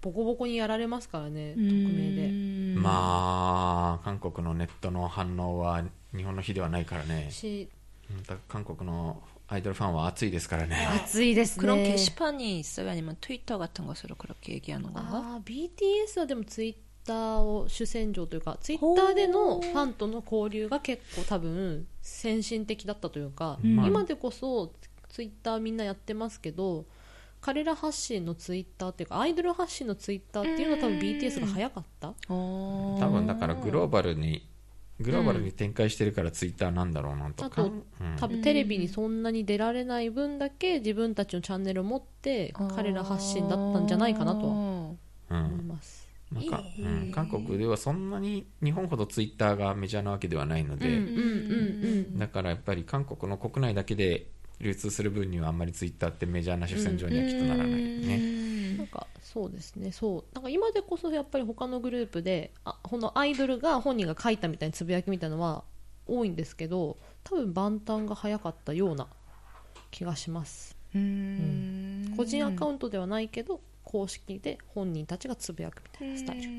[0.00, 2.54] ボコボコにやられますからね匿名で。
[2.80, 5.82] まあ韓国のネットの反応は
[6.15, 7.69] 日本の比ではないからねし
[8.09, 12.89] また韓国のアイドルファンは熱いですからね熱いですね 그런 게시판이 있어요?
[12.89, 15.01] 아니면 트위터 같은 것으로 그렇게 얘기하는 건가?
[15.11, 15.69] あー
[16.07, 16.75] BTS はでもツイッ
[17.05, 24.71] ターを主戦場というかツイッターでのファンとの交流が結構多分先進的だったというか、うん今でこそ
[25.09, 26.85] ツイッターみんなやってますけど
[27.41, 32.99] 彼ら発信のツイッターっていうかアイドル発信のツイッターっていうのは多分 BTS が早かった、 어.
[32.99, 34.45] 多分だからグローバルに
[35.00, 37.84] グローバルに展開してるからツイッターなんだろうなとか、あとうん。
[38.16, 44.96] 多分テレビにそんなに出られない分だけ自分たちのチャンネルを持って彼ら発信だったんじゃないかなとはう思
[45.30, 47.12] いんます、まあかうん。
[47.12, 50.94] 韓国ではそんなに日本ほどツイッターがメジャーなわけではないので、うん。
[50.94, 54.28] うんうんだからやっぱり韓国の国内だけで
[54.60, 58.43] 流通する分にはあんまりツイッターってメジャーな主戦場にはきっとならないよね。
[59.34, 59.90] そうですね。
[59.90, 60.24] そう。
[60.32, 65.64] なんか今でこそやっぱり他のグループであこのアイドルが本人が書いたみたいなつぶやきみたいなのは
[66.06, 69.08] 多いんですけど多分万端が早かったような
[69.90, 70.76] 気がします。
[70.94, 76.50] うん、個人アカウントではないけど公式で本人たちがつぶやくみたいなスタイル。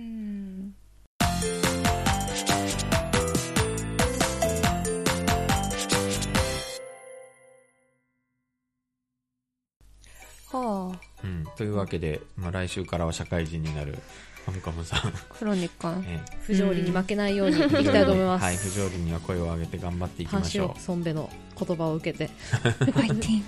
[10.51, 11.14] はあ。
[11.24, 13.99] うん、というわけで、まあ、来週からは社会人になる
[14.47, 15.01] ファミコムさん、
[15.39, 16.03] 그러니까.
[16.07, 21.28] え不条理に負けないようにいきたいと思います、はい、不条理には声を上げて頑張っていきましょハンシオソンベの
[21.59, 22.31] 言葉を受けて
[22.93, 23.43] 화이팅.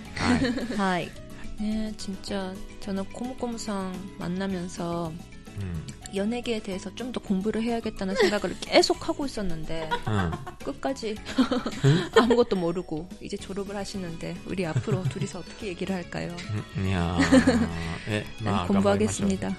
[0.72, 0.76] う。
[0.76, 1.00] はい。
[1.00, 1.10] はい
[1.60, 5.12] 네, 진짜 저는 고무고무상 만나면서
[5.58, 5.82] うん。
[6.14, 10.30] 연예계에 대해서 좀 더 공부를 해야겠다는 생각을 계속 하고 있었는데 うん。
[10.64, 11.16] 끝까지
[12.18, 16.34] 아무것도 모르고 이제 졸업을 하시는데 우리 앞으로 둘이서 어떻게 얘기를 할까요?
[16.76, 17.68] いやー
[18.08, 19.28] え、まあ、頑張りましょう。
[19.30, 19.56] 공부하겠습니다.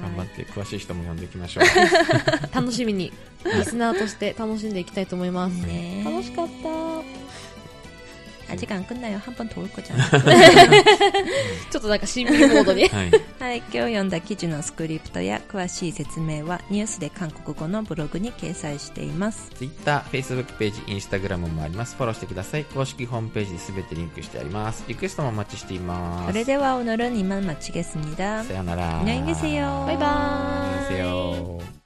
[0.00, 2.54] 頑張って、詳しい人も呼んでいきましょう。
[2.54, 3.12] 楽しみに
[3.44, 6.04] リスナーとして楽しんでいきたいと思います、 네.
[6.04, 6.68] 楽しかった
[8.50, 9.18] 아직 안 끝나요.
[9.18, 10.08] 한 번 더 올 거잖아.
[11.70, 13.10] ちょっとなんか新聞モードにはい。
[13.38, 19.50] はい、今日読んだ記事のスクリプトや詳しい説明はニュースで韓国語のブログに掲載しています。
[19.50, 21.94] Twitter、Facebook ページ、Instagram もあります。
[21.96, 22.64] フォローしてください。
[22.64, 24.82] 公式ホームページにすべてリンクしてあります。
[24.88, 26.28] リクエストもお待ちしています。
[26.28, 29.00] それでは오늘은이만마치겠습니다 さよなら。
[29.00, 29.84] 안녕히 계세요.
[29.86, 31.81] バイバーイ 안녕히 계세요.